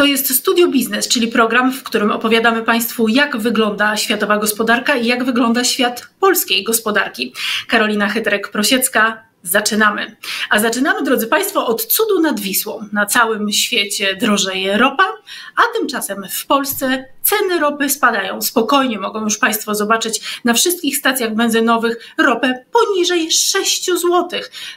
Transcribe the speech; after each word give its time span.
To 0.00 0.04
jest 0.04 0.34
Studio 0.34 0.68
Biznes, 0.68 1.08
czyli 1.08 1.28
program, 1.28 1.72
w 1.72 1.82
którym 1.82 2.10
opowiadamy 2.10 2.62
Państwu, 2.62 3.08
jak 3.08 3.36
wygląda 3.36 3.96
światowa 3.96 4.38
gospodarka 4.38 4.96
i 4.96 5.06
jak 5.06 5.24
wygląda 5.24 5.64
świat 5.64 6.08
polskiej 6.20 6.64
gospodarki. 6.64 7.34
Karolina 7.68 8.08
Chytrek-Prosiecka, 8.08 9.12
Zaczynamy. 9.42 10.16
A 10.50 10.58
zaczynamy, 10.58 11.02
drodzy 11.02 11.26
Państwo, 11.26 11.66
od 11.66 11.84
cudu 11.84 12.20
nad 12.20 12.40
Wisłą. 12.40 12.88
Na 12.92 13.06
całym 13.06 13.52
świecie 13.52 14.16
drożeje 14.16 14.78
ropa, 14.78 15.12
a 15.56 15.78
tymczasem 15.78 16.24
w 16.30 16.46
Polsce 16.46 17.04
ceny 17.22 17.58
ropy 17.58 17.90
spadają. 17.90 18.42
Spokojnie 18.42 18.98
mogą 18.98 19.24
już 19.24 19.38
Państwo 19.38 19.74
zobaczyć 19.74 20.40
na 20.44 20.54
wszystkich 20.54 20.96
stacjach 20.96 21.34
benzynowych 21.34 22.14
ropę 22.18 22.64
poniżej 22.72 23.30
6 23.30 23.86
zł. 23.86 24.28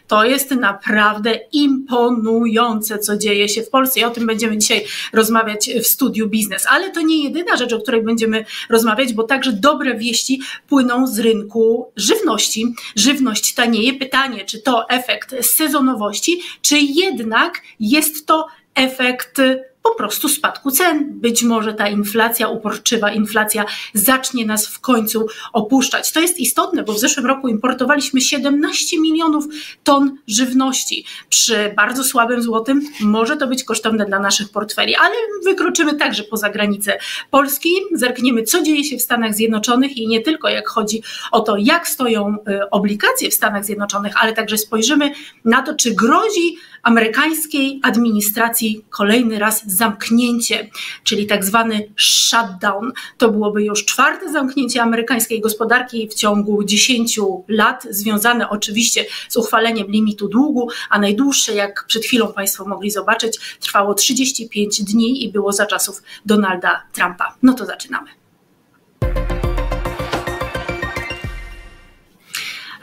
To 0.08 0.26
jest 0.26 0.52
naprawdę 0.52 1.40
imponujące, 1.52 3.00
co 3.00 3.18
dzieje 3.18 3.50
się 3.50 3.62
w 3.62 3.70
Polsce 3.70 4.00
i 4.00 4.04
o 4.04 4.10
tym 4.10 4.26
będziemy 4.28 4.58
dzisiaj 4.58 4.86
rozmawiać 5.14 5.70
w 5.84 5.88
studiu 5.88 6.30
biznes. 6.30 6.66
Ale 6.70 6.92
to 6.92 7.02
nie 7.02 7.24
jedyna 7.24 7.58
rzecz, 7.58 7.74
o 7.74 7.80
której 7.80 8.04
będziemy 8.04 8.46
rozmawiać, 8.70 9.14
bo 9.14 9.24
także 9.24 9.52
dobre 9.52 9.96
wieści 9.96 10.42
płyną 10.68 11.08
z 11.08 11.20
rynku 11.20 11.92
żywności. 11.96 12.76
Żywność 12.96 13.54
tanieje. 13.54 13.94
Pytanie, 13.94 14.46
czy 14.46 14.53
to 14.62 14.90
efekt 14.90 15.36
sezonowości, 15.42 16.42
czy 16.62 16.78
jednak 16.80 17.62
jest 17.80 18.28
to 18.28 18.48
efekt 18.76 19.42
po 19.84 19.96
prostu 19.96 20.30
spadku 20.30 20.72
cen. 20.72 21.20
Być 21.20 21.44
może 21.44 21.74
ta 21.74 21.88
inflacja, 21.88 22.48
uporczywa 22.48 23.12
inflacja 23.12 23.66
zacznie 23.94 24.46
nas 24.46 24.68
w 24.68 24.80
końcu 24.80 25.28
opuszczać. 25.54 26.12
To 26.12 26.20
jest 26.20 26.40
istotne, 26.40 26.84
bo 26.84 26.94
w 26.94 27.00
zeszłym 27.00 27.26
roku 27.26 27.48
importowaliśmy 27.48 28.22
17 28.22 29.00
milionów 29.00 29.46
ton 29.84 30.18
żywności. 30.28 31.06
Przy 31.30 31.74
bardzo 31.76 32.04
słabym 32.04 32.42
złotym 32.42 32.82
może 33.02 33.38
to 33.38 33.48
być 33.48 33.64
kosztowne 33.64 34.06
dla 34.06 34.20
naszych 34.20 34.50
portfeli, 34.50 34.96
ale 34.96 35.16
wykroczymy 35.44 35.96
także 35.96 36.24
poza 36.24 36.50
granice 36.50 36.98
Polski, 37.32 37.70
zerkniemy, 37.92 38.44
co 38.44 38.62
dzieje 38.62 38.84
się 38.84 38.98
w 38.98 39.02
Stanach 39.02 39.34
Zjednoczonych 39.34 39.98
i 39.98 40.08
nie 40.08 40.22
tylko 40.22 40.50
jak 40.50 40.68
chodzi 40.68 41.04
o 41.32 41.40
to, 41.40 41.58
jak 41.58 41.88
stoją 41.88 42.36
y, 42.36 42.70
obligacje 42.70 43.30
w 43.30 43.34
Stanach 43.34 43.66
Zjednoczonych, 43.66 44.14
ale 44.24 44.34
także 44.34 44.58
spojrzymy 44.58 45.12
na 45.46 45.62
to, 45.62 45.76
czy 45.76 45.96
grozi 45.96 46.58
amerykańskiej 46.84 47.80
administracji 47.84 48.86
kolejny 48.90 49.40
raz 49.40 49.64
zamknięcie, 49.66 50.70
czyli 51.04 51.28
tak 51.28 51.46
zwany 51.46 51.94
shutdown. 51.98 52.92
To 53.18 53.32
byłoby 53.32 53.64
już 53.64 53.86
czwarte 53.86 54.32
zamknięcie 54.32 54.82
amerykańskiej 54.82 55.42
gospodarki 55.42 56.10
w 56.10 56.14
ciągu 56.14 56.64
10 56.64 57.20
lat, 57.48 57.88
związane 57.90 58.50
oczywiście 58.50 59.06
z 59.30 59.38
uchwaleniem 59.38 59.88
limitu 59.88 60.28
długu, 60.28 60.70
a 60.90 61.00
najdłuższe, 61.00 61.54
jak 61.54 61.86
przed 61.88 62.06
chwilą 62.06 62.34
Państwo 62.34 62.66
mogli 62.66 62.92
zobaczyć, 62.92 63.58
trwało 63.60 63.94
35 63.94 64.84
dni 64.84 65.24
i 65.24 65.32
było 65.32 65.54
za 65.54 65.66
czasów 65.66 66.02
Donalda 66.26 66.84
Trumpa. 66.94 67.36
No 67.44 67.54
to 67.54 67.66
zaczynamy. 67.66 68.23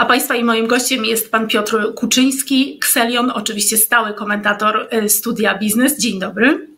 A 0.01 0.05
Państwa 0.05 0.37
i 0.37 0.45
moim 0.45 0.67
gościem 0.67 1.05
jest 1.05 1.31
pan 1.31 1.49
Piotr 1.49 1.95
Kuczyński, 1.95 2.79
Kselion, 2.79 3.31
oczywiście 3.31 3.77
stały 3.77 4.15
komentator 4.15 4.89
y, 5.05 5.09
Studia 5.09 5.59
Biznes. 5.59 5.99
Dzień 5.99 6.21
dobry. 6.21 6.69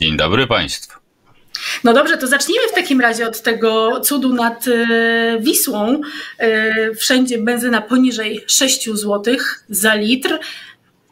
Dzień 0.00 0.16
dobry 0.16 0.46
Państwu. 0.46 0.98
No 1.84 1.92
dobrze, 1.92 2.16
to 2.16 2.26
zacznijmy 2.26 2.68
w 2.68 2.74
takim 2.74 3.00
razie 3.00 3.26
od 3.28 3.42
tego 3.42 4.00
cudu 4.00 4.34
nad 4.34 4.66
y, 4.66 5.38
Wisłą. 5.40 6.00
Y, 6.42 6.94
wszędzie 6.94 7.38
benzyna 7.38 7.80
poniżej 7.80 8.44
6 8.46 8.90
zł 8.90 9.36
za 9.68 9.94
litr. 9.94 10.38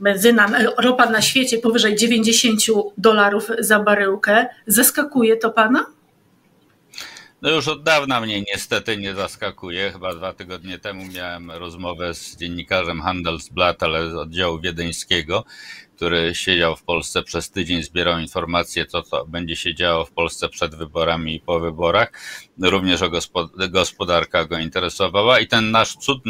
Benzyna, 0.01 0.51
ropa 0.79 1.11
na 1.11 1.23
świecie 1.23 1.59
powyżej 1.59 1.97
90 1.97 2.61
dolarów 2.99 3.49
za 3.59 3.79
baryłkę. 3.79 4.47
Zaskakuje 4.67 5.37
to 5.37 5.51
Pana? 5.51 5.87
No 7.45 7.51
już 7.51 7.69
od 7.69 7.83
dawna 7.83 8.21
mnie 8.21 8.43
niestety 8.43 8.97
nie 8.97 9.15
zaskakuje. 9.15 9.93
Chyba 9.93 10.15
dwa 10.15 10.33
tygodnie 10.33 10.79
temu 10.79 11.05
miałem 11.15 11.51
rozmowę 11.51 12.15
z 12.15 12.37
dziennikarzem 12.37 13.01
Handelsblatt, 13.01 13.83
ale 13.83 14.11
z 14.11 14.15
oddziału 14.15 14.61
wiedeńskiego, 14.61 15.45
który 15.97 16.35
siedział 16.35 16.77
w 16.77 16.83
Polsce 16.83 17.23
przez 17.23 17.51
tydzień, 17.51 17.83
zbierał 17.83 18.19
informacje, 18.19 18.87
co, 18.87 19.03
co 19.03 19.27
będzie 19.27 19.57
się 19.57 19.75
działo 19.75 20.05
w 20.05 20.11
Polsce 20.11 20.49
przed 20.49 20.75
wyborami 20.75 21.35
i 21.35 21.41
po 21.41 21.61
wyborach. 21.61 22.13
Również 22.63 23.03
o 23.03 23.11
gospodarka 23.71 24.45
go 24.45 24.59
interesowała 24.59 25.41
i 25.41 25.47
ten 25.47 25.71
nasz 25.71 25.97
cud 25.97 26.23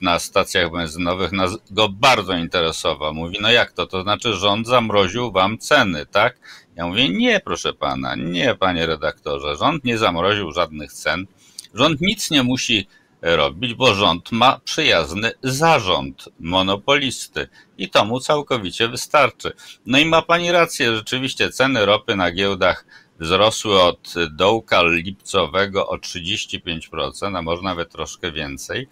na 0.00 0.18
stacjach 0.18 0.72
benzynowych 0.72 1.32
nas 1.32 1.58
go 1.70 1.88
bardzo 1.88 2.36
interesował. 2.36 3.14
Mówi, 3.14 3.38
no 3.40 3.50
jak 3.50 3.72
to? 3.72 3.86
To 3.86 4.02
znaczy 4.02 4.34
rząd 4.34 4.66
zamroził 4.66 5.32
wam 5.32 5.58
ceny, 5.58 6.06
tak? 6.06 6.38
Ja 6.80 6.86
mówię, 6.86 7.08
nie 7.08 7.40
proszę 7.40 7.72
pana, 7.72 8.14
nie 8.14 8.54
panie 8.54 8.86
redaktorze, 8.86 9.56
rząd 9.56 9.84
nie 9.84 9.98
zamroził 9.98 10.52
żadnych 10.52 10.92
cen. 10.92 11.26
Rząd 11.74 12.00
nic 12.00 12.30
nie 12.30 12.42
musi 12.42 12.86
robić, 13.22 13.74
bo 13.74 13.94
rząd 13.94 14.32
ma 14.32 14.60
przyjazny 14.64 15.32
zarząd 15.42 16.28
monopolisty 16.38 17.48
i 17.78 17.90
to 17.90 18.04
mu 18.04 18.20
całkowicie 18.20 18.88
wystarczy. 18.88 19.52
No 19.86 19.98
i 19.98 20.04
ma 20.04 20.22
pani 20.22 20.52
rację, 20.52 20.96
rzeczywiście 20.96 21.50
ceny 21.50 21.86
ropy 21.86 22.16
na 22.16 22.32
giełdach 22.32 22.84
wzrosły 23.18 23.82
od 23.82 24.14
dołka 24.30 24.82
lipcowego 24.82 25.88
o 25.88 25.96
35%, 25.96 27.38
a 27.38 27.42
może 27.42 27.62
nawet 27.62 27.92
troszkę 27.92 28.32
więcej. 28.32 28.88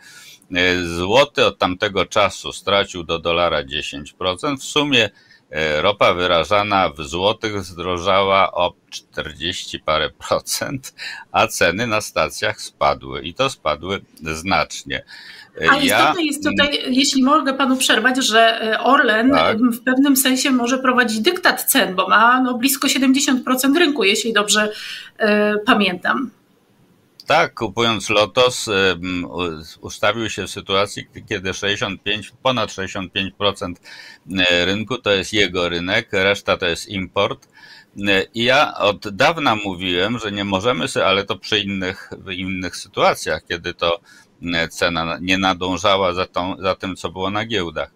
Złoty 0.97 1.47
od 1.47 1.59
tamtego 1.59 2.07
czasu 2.07 2.53
stracił 2.53 3.05
do 3.05 3.19
dolara 3.19 3.65
10%. 3.65 4.57
W 4.59 4.65
sumie 4.65 5.11
ropa 5.81 6.15
wyrażana 6.15 6.89
w 6.89 7.03
złotych 7.03 7.65
zdrożała 7.65 8.53
o 8.53 8.73
40 8.91 9.81
parę 9.81 10.11
procent, 10.29 10.95
a 11.33 11.47
ceny 11.47 11.87
na 11.87 12.01
stacjach 12.01 12.61
spadły 12.61 13.23
i 13.23 13.35
to 13.35 13.51
spadły 13.51 14.01
znacznie. 14.23 15.05
E, 15.61 15.71
a 15.71 15.77
istotne 15.77 16.23
jest 16.23 16.45
tutaj, 16.45 16.79
jeśli 16.91 17.23
mogę 17.23 17.55
panu 17.55 17.77
przerwać, 17.77 18.17
że 18.17 18.63
e, 18.63 18.81
Orlen 18.81 19.31
tak. 19.31 19.59
w 19.59 19.85
pewnym 19.85 20.17
sensie 20.17 20.51
może 20.51 20.79
prowadzić 20.79 21.21
dyktat 21.21 21.65
cen, 21.65 21.95
bo 21.95 22.09
ma 22.09 22.41
no, 22.41 22.55
blisko 22.55 22.89
70% 22.89 23.79
rynku, 23.79 24.05
jeśli 24.05 24.33
dobrze 24.33 24.69
y, 24.69 25.25
pamiętam. 25.67 26.31
Tak, 27.29 27.55
kupując 27.55 28.11
Lotos, 28.11 28.71
ustawił 29.81 30.31
się 30.31 30.47
w 30.47 30.51
sytuacji, 30.51 31.07
kiedy 31.29 31.55
65, 31.55 32.33
ponad 32.43 32.71
65% 32.71 33.75
e, 34.39 34.65
rynku 34.65 34.99
to 34.99 35.11
jest 35.11 35.33
jego 35.33 35.69
rynek, 35.69 36.09
reszta 36.13 36.57
to 36.57 36.67
jest 36.67 36.89
import. 36.89 37.49
E, 38.09 38.23
I 38.35 38.45
ja 38.45 38.75
od 38.79 39.09
dawna 39.09 39.57
mówiłem, 39.57 40.19
że 40.19 40.33
nie 40.33 40.45
możemy 40.45 40.89
sobie, 40.89 41.07
ale 41.07 41.25
to 41.25 41.39
przy 41.39 41.59
innych, 41.59 42.11
innych 42.31 42.77
sytuacjach, 42.77 43.43
kiedy 43.49 43.75
to 43.75 44.01
cena 44.71 45.19
nie 45.21 45.39
nadążała 45.39 46.15
za, 46.15 46.27
tą, 46.27 46.57
za 46.59 46.75
tym, 46.75 46.97
co 46.97 47.09
było 47.09 47.31
na 47.31 47.47
giełdach, 47.47 47.91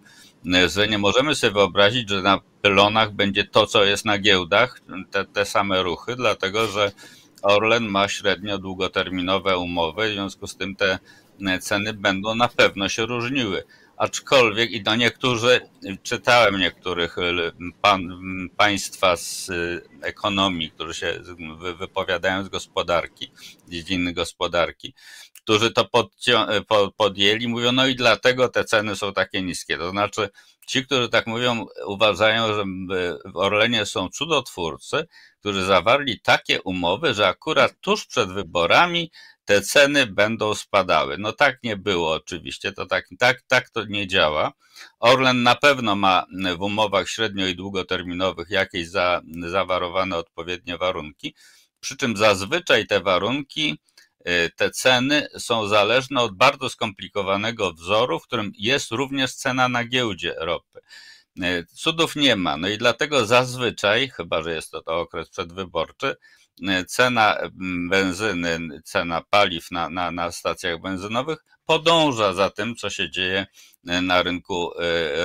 że 0.69 0.89
nie 0.89 0.99
możemy 0.99 1.35
sobie 1.35 1.53
wyobrazić, 1.53 2.09
że 2.09 2.23
na 2.23 2.41
pylonach 2.63 3.13
będzie 3.13 3.45
to, 3.45 3.67
co 3.67 3.85
jest 3.85 4.05
na 4.05 4.19
giełdach, 4.19 4.81
te, 5.11 5.25
te 5.25 5.45
same 5.45 5.83
ruchy, 5.83 6.17
dlatego 6.17 6.67
że 6.67 6.93
Orlen 7.43 7.89
ma 7.89 8.09
średnio 8.09 8.59
długoterminowe 8.59 9.59
umowy, 9.59 10.11
w 10.11 10.13
związku 10.13 10.47
z 10.47 10.57
tym 10.57 10.77
te 10.77 10.99
e, 11.47 11.59
ceny 11.59 11.93
będą 11.93 12.35
na 12.35 12.49
pewno 12.49 12.89
się 12.89 13.07
różniły. 13.07 13.65
Aczkolwiek, 13.97 14.71
i 14.71 14.83
do 14.83 14.97
niektórzy, 14.97 15.61
czytałem 16.03 16.59
niektórych 16.59 17.19
e, 17.19 17.23
pan, 17.81 18.09
państwa 18.57 19.17
z 19.17 19.51
e, 19.51 20.07
ekonomii, 20.07 20.71
którzy 20.71 20.95
się 20.95 21.21
wypowiadają 21.79 22.45
z 22.45 22.49
gospodarki, 22.49 23.31
dziedziny 23.69 24.13
gospodarki, 24.13 24.95
którzy 25.43 25.71
to 25.71 25.89
podjęli, 26.97 27.49
mówią, 27.49 27.73
no 27.73 27.87
i 27.87 27.95
dlatego 27.95 28.49
te 28.49 28.65
ceny 28.65 28.97
są 28.97 29.13
takie 29.13 29.43
niskie. 29.43 29.79
To 29.79 29.91
znaczy, 29.91 30.29
ci, 30.67 30.87
którzy 30.87 31.09
tak 31.09 31.27
mówią, 31.27 31.67
uważają, 31.87 32.55
że 32.55 32.65
w 33.25 33.37
Orlenie 33.37 33.87
są 33.87 34.09
cudotwórcy, 34.09 35.07
którzy 35.41 35.65
zawarli 35.65 36.21
takie 36.21 36.63
umowy, 36.63 37.15
że 37.15 37.29
akurat 37.29 37.75
tuż 37.81 38.07
przed 38.07 38.33
wyborami 38.33 39.11
te 39.45 39.63
ceny 39.63 40.07
będą 40.07 40.55
spadały. 40.55 41.19
No 41.19 41.33
tak 41.33 41.59
nie 41.63 41.77
było 41.77 42.13
oczywiście, 42.13 42.73
to 42.73 42.87
tak, 42.87 43.09
tak, 43.19 43.43
tak 43.49 43.71
to 43.71 43.85
nie 43.85 44.07
działa. 44.07 44.53
Orlen 45.01 45.43
na 45.43 45.55
pewno 45.55 45.97
ma 45.97 46.25
w 46.59 46.63
umowach 46.63 47.09
średnio 47.09 47.47
i 47.47 47.57
długoterminowych 47.57 48.51
jakieś 48.51 48.89
za, 48.89 49.21
zawarowane 49.47 50.17
odpowiednie 50.17 50.79
warunki, 50.79 51.35
przy 51.81 51.97
czym 51.97 52.17
zazwyczaj 52.17 52.87
te 52.87 53.01
warunki, 53.01 53.79
te 54.57 54.71
ceny 54.71 55.29
są 55.39 55.67
zależne 55.67 56.21
od 56.21 56.37
bardzo 56.37 56.69
skomplikowanego 56.69 57.73
wzoru, 57.73 58.19
w 58.19 58.27
którym 58.27 58.53
jest 58.59 58.91
również 58.91 59.35
cena 59.35 59.69
na 59.69 59.85
giełdzie 59.85 60.35
ropy. 60.39 60.81
E, 61.43 61.65
cudów 61.65 62.17
nie 62.17 62.37
ma. 62.37 62.57
No 62.57 62.69
i 62.69 62.79
dlatego 62.79 63.27
zazwyczaj, 63.27 64.09
chyba 64.09 64.43
że 64.43 64.55
jest 64.55 64.71
to, 64.71 64.83
to 64.83 65.01
okres 65.01 65.29
przedwyborczy, 65.29 66.17
cena 66.87 67.39
benzyny, 67.89 68.59
cena 68.85 69.23
paliw 69.31 69.71
na, 69.71 69.91
na, 69.91 70.11
na 70.11 70.33
stacjach 70.33 70.81
benzynowych 70.81 71.39
podąża 71.67 72.33
za 72.33 72.51
tym, 72.51 72.77
co 72.77 72.91
się 72.91 73.11
dzieje 73.11 73.47
na 73.85 74.23
rynku 74.23 74.73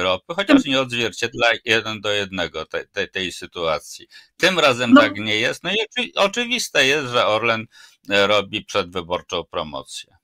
ropy, 0.01 0.33
chociaż 0.35 0.65
nie 0.65 0.81
odzwierciedla 0.81 1.47
jeden 1.65 2.01
do 2.01 2.11
jednego 2.11 2.65
tej, 2.65 2.87
tej, 2.87 3.11
tej 3.11 3.31
sytuacji. 3.31 4.07
Tym 4.37 4.59
razem 4.59 4.93
no. 4.93 5.01
tak 5.01 5.15
nie 5.15 5.35
jest. 5.35 5.63
No 5.63 5.71
i 5.71 6.13
oczywiste 6.15 6.87
jest, 6.87 7.07
że 7.07 7.25
Orlen 7.25 7.65
robi 8.09 8.65
przedwyborczą 8.65 9.43
promocję. 9.51 10.17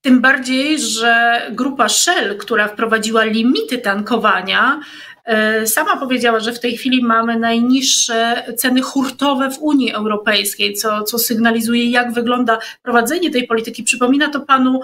Tym 0.00 0.20
bardziej, 0.20 0.78
że 0.78 1.42
grupa 1.50 1.88
Shell, 1.88 2.38
która 2.38 2.68
wprowadziła 2.68 3.24
limity 3.24 3.78
tankowania, 3.78 4.80
e, 5.24 5.66
sama 5.66 5.96
powiedziała, 5.96 6.40
że 6.40 6.52
w 6.52 6.60
tej 6.60 6.76
chwili 6.76 7.04
mamy 7.04 7.38
najniższe 7.38 8.44
ceny 8.56 8.82
hurtowe 8.82 9.50
w 9.50 9.58
Unii 9.58 9.92
Europejskiej, 9.92 10.74
co, 10.74 11.02
co 11.02 11.18
sygnalizuje, 11.18 11.90
jak 11.90 12.12
wygląda 12.12 12.58
prowadzenie 12.82 13.30
tej 13.30 13.46
polityki. 13.46 13.82
Przypomina 13.82 14.30
to 14.30 14.40
panu 14.40 14.80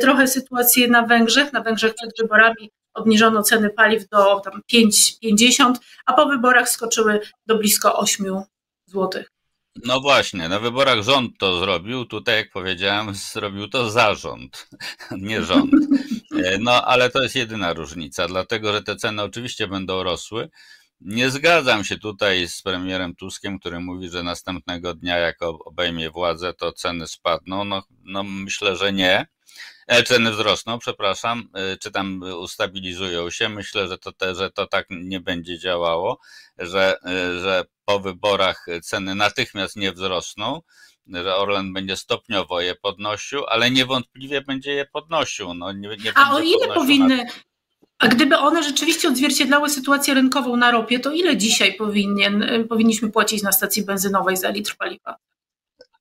trochę 0.00 0.26
sytuację 0.28 0.88
na 0.88 1.02
Węgrzech. 1.02 1.52
Na 1.52 1.62
Węgrzech 1.62 1.94
przed 1.94 2.10
wyborami 2.18 2.70
obniżono 2.94 3.42
ceny 3.42 3.70
paliw 3.70 4.08
do 4.08 4.42
5,50, 4.72 5.74
a 6.06 6.12
po 6.12 6.26
wyborach 6.26 6.68
skoczyły 6.68 7.20
do 7.46 7.58
blisko 7.58 7.98
8 7.98 8.42
złotych. 8.86 9.39
No 9.76 10.00
właśnie, 10.00 10.48
na 10.48 10.60
wyborach 10.60 11.02
rząd 11.02 11.38
to 11.38 11.60
zrobił, 11.60 12.04
tutaj 12.04 12.36
jak 12.36 12.50
powiedziałem, 12.50 13.14
zrobił 13.32 13.68
to 13.68 13.90
zarząd, 13.90 14.68
nie 15.18 15.42
rząd. 15.42 15.72
E, 16.44 16.58
no 16.58 16.84
ale 16.84 17.10
to 17.10 17.22
jest 17.22 17.36
jedyna 17.36 17.72
różnica, 17.72 18.28
dlatego 18.28 18.72
że 18.72 18.82
te 18.82 18.96
ceny 18.96 19.22
oczywiście 19.22 19.66
będą 19.68 20.02
rosły. 20.02 20.50
Nie 21.00 21.30
zgadzam 21.30 21.84
się 21.84 21.98
tutaj 21.98 22.48
z 22.48 22.62
premierem 22.62 23.14
Tuskiem, 23.14 23.58
który 23.58 23.80
mówi, 23.80 24.08
że 24.08 24.22
następnego 24.22 24.94
dnia, 24.94 25.18
jak 25.18 25.42
obejmie 25.42 26.10
władzę, 26.10 26.54
to 26.54 26.72
ceny 26.72 27.06
spadną. 27.06 27.64
No, 27.64 27.82
no 28.04 28.22
myślę, 28.22 28.76
że 28.76 28.92
nie. 28.92 29.26
E, 29.86 30.02
ceny 30.02 30.30
wzrosną, 30.30 30.78
przepraszam, 30.78 31.48
e, 31.54 31.76
czy 31.76 31.90
tam 31.90 32.22
ustabilizują 32.22 33.30
się. 33.30 33.48
Myślę, 33.48 33.88
że 33.88 33.98
to, 33.98 34.12
te, 34.12 34.34
że 34.34 34.50
to 34.50 34.66
tak 34.66 34.86
nie 34.90 35.20
będzie 35.20 35.58
działało, 35.58 36.18
że, 36.58 36.96
że 37.42 37.64
po 37.90 38.00
wyborach 38.00 38.66
ceny 38.82 39.14
natychmiast 39.14 39.76
nie 39.76 39.92
wzrosną, 39.92 40.60
że 41.06 41.36
Orlen 41.36 41.72
będzie 41.72 41.96
stopniowo 41.96 42.60
je 42.60 42.74
podnosił, 42.74 43.44
ale 43.46 43.70
niewątpliwie 43.70 44.40
będzie 44.40 44.72
je 44.72 44.86
podnosił. 44.86 45.54
No, 45.54 45.72
nie, 45.72 45.88
nie 45.88 46.12
A 46.14 46.34
o 46.34 46.40
ile 46.40 46.74
powinny, 46.74 47.16
na... 47.16 47.24
a 47.98 48.08
gdyby 48.08 48.38
one 48.38 48.62
rzeczywiście 48.62 49.08
odzwierciedlały 49.08 49.70
sytuację 49.70 50.14
rynkową 50.14 50.56
na 50.56 50.70
ropie, 50.70 50.98
to 50.98 51.12
ile 51.12 51.36
dzisiaj 51.36 51.74
powinien, 51.74 52.66
powinniśmy 52.68 53.10
płacić 53.10 53.42
na 53.42 53.52
stacji 53.52 53.84
benzynowej 53.84 54.36
za 54.36 54.50
litr 54.50 54.76
paliwa? 54.76 55.16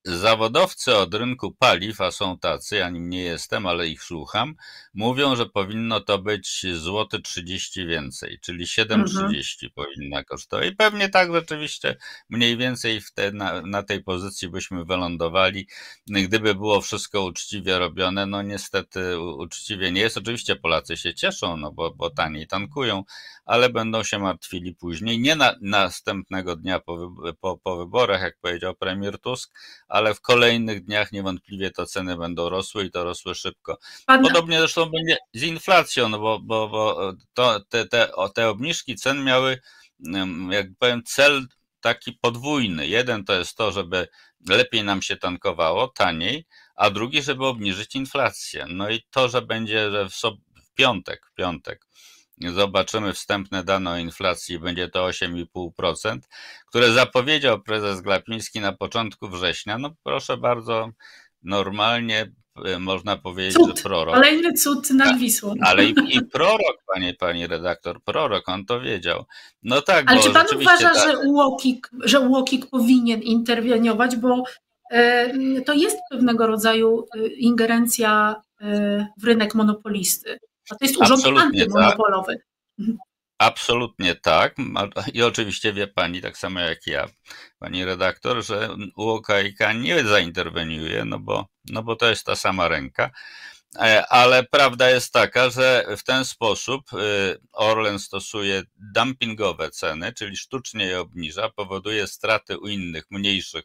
Zawodowcy 0.03 0.95
od 0.95 1.13
rynku 1.13 1.51
paliw, 1.51 2.01
a 2.01 2.11
są 2.11 2.39
tacy, 2.39 2.75
ja 2.75 2.89
nim 2.89 3.09
nie 3.09 3.23
jestem, 3.23 3.65
ale 3.65 3.87
ich 3.87 4.03
słucham, 4.03 4.55
mówią, 4.93 5.35
że 5.35 5.45
powinno 5.45 5.99
to 5.99 6.19
być 6.19 6.65
złoty 6.73 7.21
30 7.21 7.87
więcej, 7.87 8.39
czyli 8.41 8.65
7,30 8.65 8.89
mhm. 8.95 9.37
powinna 9.75 10.23
kosztować. 10.23 10.67
I 10.67 10.75
pewnie 10.75 11.09
tak 11.09 11.33
rzeczywiście 11.33 11.95
mniej 12.29 12.57
więcej 12.57 13.01
te, 13.13 13.31
na, 13.31 13.61
na, 13.61 13.83
tej 13.83 14.03
pozycji 14.03 14.49
byśmy 14.49 14.85
wylądowali, 14.85 15.67
gdyby 16.07 16.55
było 16.55 16.81
wszystko 16.81 17.23
uczciwie 17.23 17.79
robione. 17.79 18.25
No 18.25 18.41
niestety 18.41 19.19
uczciwie 19.19 19.91
nie 19.91 20.01
jest. 20.01 20.17
Oczywiście 20.17 20.55
Polacy 20.55 20.97
się 20.97 21.13
cieszą, 21.13 21.57
no 21.57 21.71
bo, 21.71 21.91
bo 21.91 22.09
taniej 22.09 22.47
tankują, 22.47 23.03
ale 23.45 23.69
będą 23.69 24.03
się 24.03 24.19
martwili 24.19 24.75
później. 24.75 25.19
Nie 25.19 25.35
na, 25.35 25.55
następnego 25.61 26.55
dnia 26.55 26.79
po, 26.79 27.11
po, 27.41 27.57
po 27.57 27.77
wyborach, 27.77 28.21
jak 28.21 28.37
powiedział 28.41 28.75
premier 28.75 29.19
Tusk, 29.19 29.51
ale 29.89 30.13
w 30.13 30.21
kolejnych 30.21 30.85
dniach 30.85 31.11
niewątpliwie 31.11 31.71
to 31.71 31.85
ceny 31.85 32.17
będą 32.17 32.49
rosły 32.49 32.85
i 32.85 32.91
to 32.91 33.03
rosły 33.03 33.35
szybko. 33.35 33.77
Podobnie 34.23 34.59
zresztą 34.59 34.85
będzie 34.85 35.17
z 35.33 35.43
inflacją, 35.43 36.09
no 36.09 36.19
bo, 36.19 36.39
bo, 36.39 36.69
bo 36.69 37.13
to, 37.33 37.59
te, 37.59 37.87
te, 37.87 38.11
te 38.35 38.49
obniżki 38.49 38.95
cen 38.95 39.23
miały, 39.23 39.59
jak 40.49 40.67
powiem, 40.79 41.03
cel 41.05 41.47
taki 41.81 42.13
podwójny. 42.21 42.87
Jeden 42.87 43.25
to 43.25 43.33
jest 43.33 43.57
to, 43.57 43.71
żeby 43.71 44.07
lepiej 44.49 44.83
nam 44.83 45.01
się 45.01 45.17
tankowało, 45.17 45.87
taniej, 45.87 46.45
a 46.75 46.89
drugi, 46.89 47.21
żeby 47.21 47.45
obniżyć 47.45 47.95
inflację. 47.95 48.65
No 48.69 48.89
i 48.89 49.03
to, 49.11 49.29
że 49.29 49.41
będzie 49.41 49.91
że 49.91 50.09
w, 50.09 50.13
w 50.65 50.73
piątek, 50.73 51.25
w 51.25 51.33
piątek 51.33 51.85
zobaczymy 52.47 53.13
wstępne 53.13 53.63
dane 53.63 53.91
o 53.91 53.97
inflacji, 53.97 54.59
będzie 54.59 54.89
to 54.89 55.07
8,5%, 55.07 56.19
które 56.67 56.91
zapowiedział 56.91 57.61
prezes 57.61 58.01
Glapiński 58.01 58.59
na 58.59 58.71
początku 58.71 59.29
września. 59.29 59.77
No 59.77 59.95
proszę 60.03 60.37
bardzo, 60.37 60.89
normalnie 61.43 62.31
e, 62.65 62.79
można 62.79 63.17
powiedzieć, 63.17 63.53
cud. 63.53 63.77
że 63.77 63.83
prorok. 63.83 64.15
Kolejny 64.15 64.53
cud 64.53 64.89
nad 64.89 65.17
Wisłą. 65.17 65.53
Ale 65.61 65.85
i, 65.85 65.93
i 66.09 66.25
prorok, 66.25 66.77
panie, 66.93 67.13
pani 67.13 67.47
redaktor, 67.47 68.03
prorok, 68.03 68.49
on 68.49 68.65
to 68.65 68.81
wiedział. 68.81 69.25
No 69.63 69.81
tak, 69.81 70.11
Ale 70.11 70.21
czy 70.21 70.31
pan 70.31 70.45
uważa, 70.61 70.93
że, 70.93 71.17
UOKiK, 71.17 71.89
że 72.03 72.19
UOKiK 72.19 72.69
powinien 72.69 73.21
interweniować, 73.21 74.15
bo 74.15 74.43
y, 74.93 75.61
to 75.65 75.73
jest 75.73 75.97
pewnego 76.11 76.47
rodzaju 76.47 77.07
e, 77.15 77.27
ingerencja 77.27 78.35
y, 78.61 78.65
w 79.17 79.23
rynek 79.23 79.55
monopolisty. 79.55 80.39
A 80.69 80.75
to 80.75 80.85
jest 80.85 80.97
urząd 80.97 81.19
Absolutnie 81.19 81.63
antymonopolowy. 81.63 82.35
Tak. 82.35 82.85
Absolutnie 83.37 84.15
tak. 84.15 84.55
I 85.13 85.23
oczywiście 85.23 85.73
wie 85.73 85.87
pani, 85.87 86.21
tak 86.21 86.37
samo 86.37 86.59
jak 86.59 86.87
ja, 86.87 87.07
pani 87.59 87.85
redaktor, 87.85 88.45
że 88.45 88.69
UOKiK 88.95 89.59
nie 89.75 90.03
zainterweniuje, 90.03 91.05
no 91.05 91.19
bo, 91.19 91.47
no 91.69 91.83
bo 91.83 91.95
to 91.95 92.09
jest 92.09 92.25
ta 92.25 92.35
sama 92.35 92.67
ręka. 92.67 93.11
E, 93.75 94.07
ale 94.07 94.43
prawda 94.43 94.89
jest 94.89 95.13
taka, 95.13 95.49
że 95.49 95.85
w 95.97 96.03
ten 96.03 96.25
sposób 96.25 96.93
y, 96.93 97.37
Orlen 97.53 97.99
stosuje 97.99 98.63
dumpingowe 98.95 99.71
ceny, 99.71 100.13
czyli 100.13 100.37
sztucznie 100.37 100.85
je 100.85 100.99
obniża, 100.99 101.49
powoduje 101.49 102.07
straty 102.07 102.57
u 102.57 102.67
innych, 102.67 103.03
mniejszych 103.09 103.63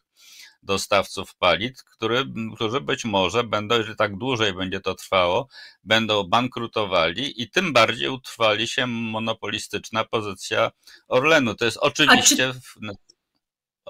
dostawców 0.65 1.35
paliw, 1.35 1.85
który, 1.85 2.25
którzy 2.55 2.81
być 2.81 3.05
może 3.05 3.45
będą, 3.45 3.79
jeżeli 3.79 3.97
tak 3.97 4.19
dłużej 4.19 4.53
będzie 4.53 4.81
to 4.81 4.95
trwało, 4.95 5.49
będą 5.85 6.25
bankrutowali 6.25 7.43
i 7.43 7.51
tym 7.51 7.73
bardziej 7.73 8.09
utrwali 8.09 8.69
się 8.69 8.87
monopolistyczna 8.87 10.05
pozycja 10.05 10.71
Orlenu. 11.09 11.55
To 11.55 11.65
jest 11.65 11.77
oczywiście. 11.77 12.55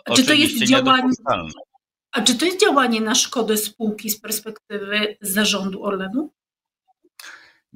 A 0.04 0.12
czy, 0.12 0.22
czy 0.22 0.26
to 0.26 0.32
jest 0.32 0.64
działanie? 0.64 1.10
A 2.12 2.22
czy 2.22 2.38
to 2.38 2.44
jest 2.44 2.60
działanie 2.60 3.00
na 3.00 3.14
szkodę 3.14 3.56
spółki 3.56 4.10
z 4.10 4.20
perspektywy 4.20 5.16
zarządu 5.20 5.84
Orlenu? 5.84 6.30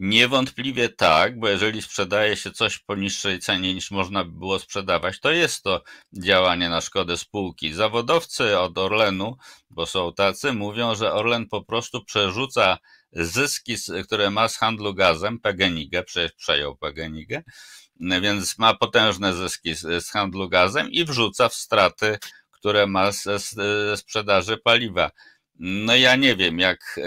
Niewątpliwie 0.01 0.89
tak, 0.89 1.39
bo 1.39 1.49
jeżeli 1.49 1.83
sprzedaje 1.83 2.37
się 2.37 2.51
coś 2.51 2.79
po 2.79 2.95
niższej 2.95 3.39
cenie 3.39 3.75
niż 3.75 3.91
można 3.91 4.25
by 4.25 4.31
było 4.31 4.59
sprzedawać, 4.59 5.21
to 5.21 5.31
jest 5.31 5.63
to 5.63 5.83
działanie 6.13 6.69
na 6.69 6.81
szkodę 6.81 7.17
spółki. 7.17 7.75
Zawodowcy 7.75 8.59
od 8.59 8.79
Orlenu, 8.79 9.37
bo 9.71 9.87
są 9.87 10.13
tacy, 10.13 10.53
mówią, 10.53 10.95
że 10.95 11.13
Orlen 11.13 11.49
po 11.49 11.65
prostu 11.65 12.05
przerzuca 12.05 12.79
zyski, 13.13 13.77
które 14.05 14.31
ma 14.31 14.49
z 14.49 14.57
handlu 14.57 14.95
gazem, 14.95 15.39
PGNiG, 15.41 15.93
przejął 16.37 16.77
PGNiG, 16.77 17.29
więc 18.01 18.59
ma 18.59 18.75
potężne 18.75 19.35
zyski 19.35 19.75
z, 19.75 20.11
handlu 20.11 20.49
gazem 20.49 20.91
i 20.91 21.05
wrzuca 21.05 21.49
w 21.49 21.55
straty, 21.55 22.19
które 22.51 22.87
ma 22.87 23.13
ze 23.13 23.39
sprzedaży 23.97 24.57
paliwa. 24.57 25.11
No 25.59 25.97
ja 25.97 26.17
nie 26.17 26.37
wiem, 26.37 26.59
jak 26.59 26.79
e, 26.99 27.03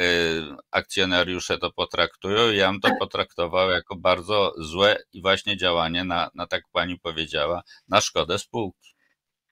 akcjonariusze 0.71 1.57
to 1.57 1.71
potraktują. 1.71 2.51
Ja 2.51 2.71
bym 2.71 2.81
to 2.81 2.89
potraktował 2.99 3.69
jako 3.69 3.95
bardzo 3.95 4.53
złe 4.57 4.97
i 5.13 5.21
właśnie 5.21 5.57
działanie 5.57 6.03
na, 6.03 6.29
na 6.35 6.47
tak 6.47 6.63
pani 6.71 6.99
powiedziała, 6.99 7.61
na 7.87 8.01
szkodę 8.01 8.39
spółki. 8.39 8.95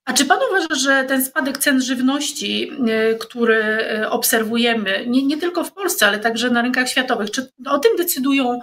A 0.05 0.13
czy 0.13 0.25
pan 0.25 0.39
uważa, 0.49 0.75
że 0.75 1.03
ten 1.03 1.25
spadek 1.25 1.57
cen 1.57 1.81
żywności, 1.81 2.71
e, 2.87 3.15
który 3.15 3.63
e, 3.63 4.09
obserwujemy, 4.09 5.05
nie, 5.07 5.23
nie 5.25 5.37
tylko 5.37 5.63
w 5.63 5.73
Polsce, 5.73 6.07
ale 6.07 6.19
także 6.19 6.49
na 6.49 6.61
rynkach 6.61 6.89
światowych, 6.89 7.31
czy 7.31 7.51
o 7.65 7.79
tym 7.79 7.97
decydują 7.97 8.59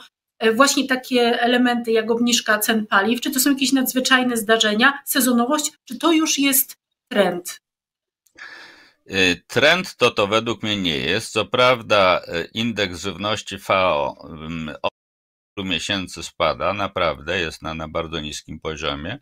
właśnie 0.54 0.86
takie 0.88 1.40
elementy 1.40 1.92
jak 1.92 2.10
obniżka 2.10 2.58
cen 2.58 2.86
paliw? 2.86 3.20
Czy 3.20 3.30
to 3.30 3.40
są 3.40 3.50
jakieś 3.50 3.72
nadzwyczajne 3.72 4.36
zdarzenia, 4.36 4.98
sezonowość, 5.04 5.72
czy 5.84 5.98
to 5.98 6.12
już 6.12 6.38
jest 6.38 6.76
trend? 7.08 7.60
Y, 9.10 9.42
trend 9.46 9.96
to 9.96 10.10
to 10.10 10.26
według 10.26 10.62
mnie 10.62 10.76
nie 10.76 10.96
jest. 10.96 11.32
Co 11.32 11.44
prawda 11.44 12.20
y, 12.28 12.48
indeks 12.54 13.00
żywności 13.00 13.58
FAO 13.58 14.16
od 14.82 14.92
wielu 15.56 15.68
miesięcy 15.68 16.22
spada, 16.22 16.72
naprawdę 16.72 17.40
jest 17.40 17.62
na, 17.62 17.74
na 17.74 17.88
bardzo 17.88 18.20
niskim 18.20 18.60
poziomie 18.60 19.18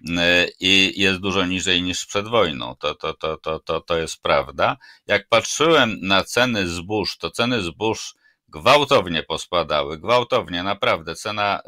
y, 0.00 0.14
i 0.60 1.00
jest 1.00 1.20
dużo 1.20 1.46
niżej 1.46 1.82
niż 1.82 2.06
przed 2.06 2.28
wojną. 2.28 2.76
To, 2.76 2.94
to, 2.94 3.14
to, 3.14 3.36
to, 3.36 3.58
to, 3.60 3.80
to 3.80 3.98
jest 3.98 4.22
prawda. 4.22 4.76
Jak 5.06 5.28
patrzyłem 5.28 5.98
na 6.02 6.24
ceny 6.24 6.68
zbóż, 6.68 7.18
to 7.18 7.30
ceny 7.30 7.62
zbóż 7.62 8.14
gwałtownie 8.48 9.22
pospadały, 9.22 9.98
gwałtownie, 9.98 10.62
naprawdę. 10.62 11.14
Cena 11.14 11.60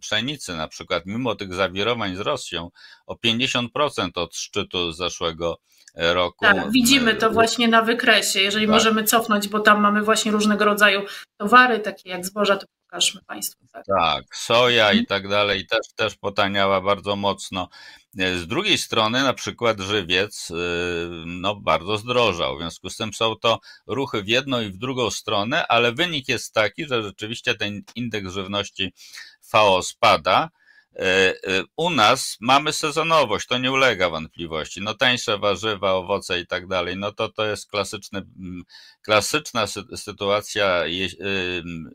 pszenicy 0.00 0.56
na 0.56 0.68
przykład, 0.68 1.02
mimo 1.06 1.34
tych 1.34 1.54
zawirowań 1.54 2.16
z 2.16 2.20
Rosją, 2.20 2.70
o 3.06 3.14
50% 3.14 4.10
od 4.14 4.36
szczytu 4.36 4.92
zeszłego 4.92 5.58
roku. 5.96 6.44
Tak, 6.44 6.70
widzimy 6.70 7.14
to 7.14 7.30
właśnie 7.30 7.68
na 7.68 7.82
wykresie. 7.82 8.40
Jeżeli 8.40 8.66
tak. 8.66 8.74
możemy 8.74 9.04
cofnąć, 9.04 9.48
bo 9.48 9.60
tam 9.60 9.80
mamy 9.80 10.02
właśnie 10.02 10.32
różnego 10.32 10.64
rodzaju 10.64 11.02
towary, 11.36 11.78
takie 11.78 12.10
jak 12.10 12.26
zboża, 12.26 12.56
to 12.56 12.66
pokażmy 12.86 13.20
Państwu. 13.26 13.66
Tak, 13.72 13.84
tak 13.86 14.36
soja 14.36 14.92
i 14.92 14.98
mhm. 14.98 15.06
tak 15.06 15.28
dalej 15.28 15.66
też, 15.66 15.86
też 15.96 16.14
potaniała 16.16 16.80
bardzo 16.80 17.16
mocno. 17.16 17.68
Z 18.14 18.46
drugiej 18.46 18.78
strony 18.78 19.22
na 19.22 19.34
przykład 19.34 19.80
żywiec 19.80 20.50
y, 20.50 20.54
no, 21.26 21.56
bardzo 21.56 21.98
zdrożał, 21.98 22.56
w 22.56 22.60
związku 22.60 22.90
z 22.90 22.96
tym 22.96 23.14
są 23.14 23.36
to 23.36 23.60
ruchy 23.86 24.22
w 24.22 24.28
jedną 24.28 24.60
i 24.60 24.68
w 24.68 24.78
drugą 24.78 25.10
stronę, 25.10 25.66
ale 25.66 25.92
wynik 25.92 26.28
jest 26.28 26.54
taki, 26.54 26.86
że 26.86 27.02
rzeczywiście 27.02 27.54
ten 27.54 27.82
indeks 27.94 28.32
żywności 28.32 28.92
FAO 29.42 29.82
spada, 29.82 30.48
E, 30.48 30.48
e, 30.48 30.65
u 31.76 31.90
nas 31.90 32.36
mamy 32.40 32.72
sezonowość, 32.72 33.46
to 33.46 33.58
nie 33.58 33.72
ulega 33.72 34.10
wątpliwości. 34.10 34.80
No 34.82 34.94
tańsze 34.94 35.38
warzywa, 35.38 35.92
owoce 35.92 36.40
i 36.40 36.46
tak 36.46 36.66
dalej, 36.66 36.96
no 36.96 37.12
to 37.12 37.28
to 37.28 37.46
jest 37.46 37.70
klasyczny, 37.70 38.22
klasyczna 39.02 39.66
sytuacja 39.96 40.86
je, 40.86 41.08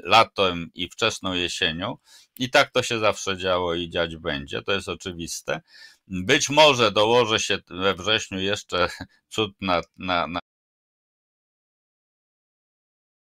latem 0.04 0.70
i 0.74 0.90
wczesną 0.90 1.34
jesienią 1.34 1.98
i 2.40 2.50
tak 2.50 2.72
to 2.72 2.84
się 2.84 3.00
zawsze 3.00 3.38
działo 3.38 3.76
i 3.76 3.90
dziać 3.90 4.18
będzie, 4.18 4.62
to 4.62 4.72
jest 4.72 4.90
oczywiste. 4.90 5.62
Być 6.08 6.50
może 6.50 6.92
dołoży 6.92 7.40
się 7.40 7.58
we 7.70 7.94
wrześniu 7.94 8.40
jeszcze 8.40 8.90
cud 9.34 9.52
na, 9.62 9.82
na, 9.98 10.28
na 10.28 10.40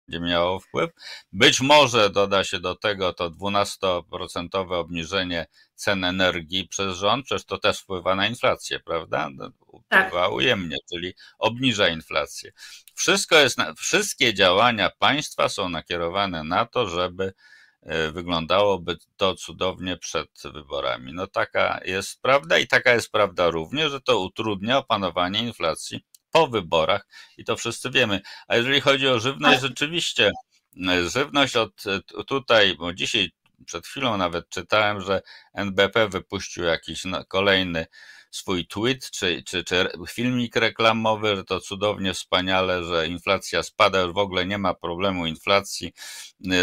będzie 0.07 0.19
miało 0.19 0.60
wpływ. 0.60 0.91
Być 1.31 1.62
może 1.62 2.10
doda 2.10 2.43
się 2.43 2.60
do 2.60 2.75
tego 2.75 3.13
to 3.13 3.29
12% 3.29 4.74
obniżenie 4.74 5.45
cen 5.75 6.03
energii 6.03 6.67
przez 6.67 6.98
rząd, 6.98 7.25
przecież 7.25 7.45
to 7.45 7.57
też 7.57 7.79
wpływa 7.79 8.15
na 8.15 8.27
inflację, 8.27 8.79
prawda? 8.79 9.29
No, 9.29 9.50
wpływa 9.50 10.25
tak. 10.25 10.31
ujemnie, 10.31 10.77
czyli 10.91 11.13
obniża 11.39 11.88
inflację. 11.88 12.51
Wszystko 12.95 13.36
jest, 13.36 13.57
wszystkie 13.77 14.33
działania 14.33 14.89
państwa 15.00 15.50
są 15.50 15.69
nakierowane 15.69 16.43
na 16.43 16.65
to, 16.65 16.88
żeby 16.88 17.33
e, 17.81 18.12
wyglądałoby 18.12 18.98
to 19.17 19.36
cudownie 19.36 19.98
przed 19.98 20.29
wyborami. 20.53 21.13
No 21.13 21.27
taka 21.27 21.79
jest 21.86 22.22
prawda 22.22 22.57
i 22.57 22.67
taka 22.67 22.93
jest 22.93 23.12
prawda 23.12 23.50
również, 23.50 23.91
że 23.91 24.01
to 24.01 24.19
utrudnia 24.19 24.77
opanowanie 24.77 25.39
inflacji 25.39 26.05
po 26.33 26.47
wyborach 26.47 27.07
i 27.37 27.43
to 27.43 27.55
wszyscy 27.55 27.89
wiemy. 27.89 28.21
A 28.47 28.55
jeżeli 28.55 28.81
chodzi 28.81 29.07
o 29.07 29.19
żywność, 29.19 29.61
rzeczywiście 29.61 30.31
e, 30.87 31.09
żywność 31.09 31.55
od 31.55 31.83
e, 31.87 32.23
tutaj, 32.23 32.75
bo 32.75 32.93
dzisiaj 32.93 33.31
przed 33.65 33.87
chwilą 33.87 34.17
nawet 34.17 34.49
czytałem, 34.49 35.01
że 35.01 35.21
NBP 35.53 36.07
wypuścił 36.09 36.63
jakiś 36.63 37.03
kolejny 37.27 37.85
swój 38.33 38.67
tweet 38.67 39.11
czy, 39.11 39.43
czy, 39.45 39.63
czy 39.63 39.87
filmik 40.09 40.55
reklamowy, 40.55 41.35
że 41.35 41.43
to 41.43 41.59
cudownie, 41.59 42.13
wspaniale, 42.13 42.83
że 42.83 43.07
inflacja 43.07 43.63
spada, 43.63 44.01
już 44.01 44.13
w 44.13 44.17
ogóle 44.17 44.45
nie 44.45 44.57
ma 44.57 44.73
problemu 44.73 45.25
inflacji, 45.25 45.93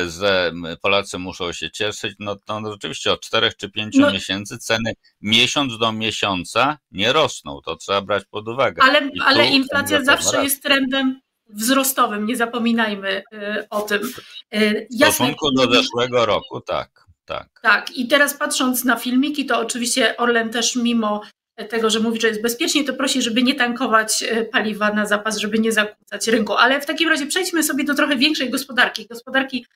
że 0.09 0.53
Polacy 0.83 1.19
muszą 1.19 1.53
się 1.53 1.71
cieszyć. 1.71 2.15
No 2.19 2.37
to 2.37 2.61
no, 2.61 2.73
rzeczywiście 2.73 3.13
od 3.13 3.21
4 3.21 3.51
czy 3.59 3.71
5 3.71 3.97
no. 3.97 4.13
miesięcy 4.13 4.59
ceny 4.59 4.93
miesiąc 5.21 5.79
do 5.79 5.93
miesiąca 5.93 6.79
nie 6.91 7.13
rosną. 7.13 7.61
To 7.65 7.77
trzeba 7.77 8.01
brać 8.03 8.25
pod 8.31 8.49
uwagę. 8.49 8.83
Ale, 8.83 9.11
ale 9.25 9.47
inflacja 9.47 10.05
zawsze 10.05 10.45
jest 10.45 10.63
trendem 10.63 11.21
wzrostowym, 11.49 12.27
nie 12.27 12.37
zapominajmy 12.37 13.23
y, 13.33 13.69
o 13.71 13.81
tym. 13.81 14.13
Y, 14.55 14.87
w 14.91 14.95
stosunku 14.97 15.51
do 15.53 15.75
zeszłego 15.75 16.27
roku, 16.27 16.61
tak. 16.61 17.11
Tak. 17.25 17.61
tak, 17.63 17.97
i 17.97 18.09
teraz 18.09 18.35
patrząc 18.35 18.85
na 18.85 18.97
filmiki, 18.97 19.47
to 19.47 19.59
oczywiście 19.59 20.17
Orlen 20.17 20.51
też 20.51 20.77
mimo 20.77 21.21
tego, 21.69 21.91
że 21.91 22.01
mówi, 22.01 22.21
że 22.21 22.29
jest 22.29 22.43
bezpiecznie, 22.43 22.85
to 22.85 22.95
prosi, 22.95 23.23
żeby 23.23 23.43
nie 23.43 23.55
tankować 23.55 24.23
e, 24.23 24.45
paliwa 24.45 24.93
na 24.93 25.07
zapas, 25.07 25.37
żeby 25.37 25.59
nie 25.59 25.73
zakłócać 25.73 26.29
rynku. 26.29 26.55
Ale 26.55 26.81
w 26.81 26.87
takim 26.87 27.09
razie 27.09 27.27
przejdźmy 27.27 27.63
sobie 27.63 27.85
do 27.85 27.95
trochę 27.95 28.17
większej 28.17 28.51
gospodarki, 28.51 29.07
gospodarki 29.07 29.67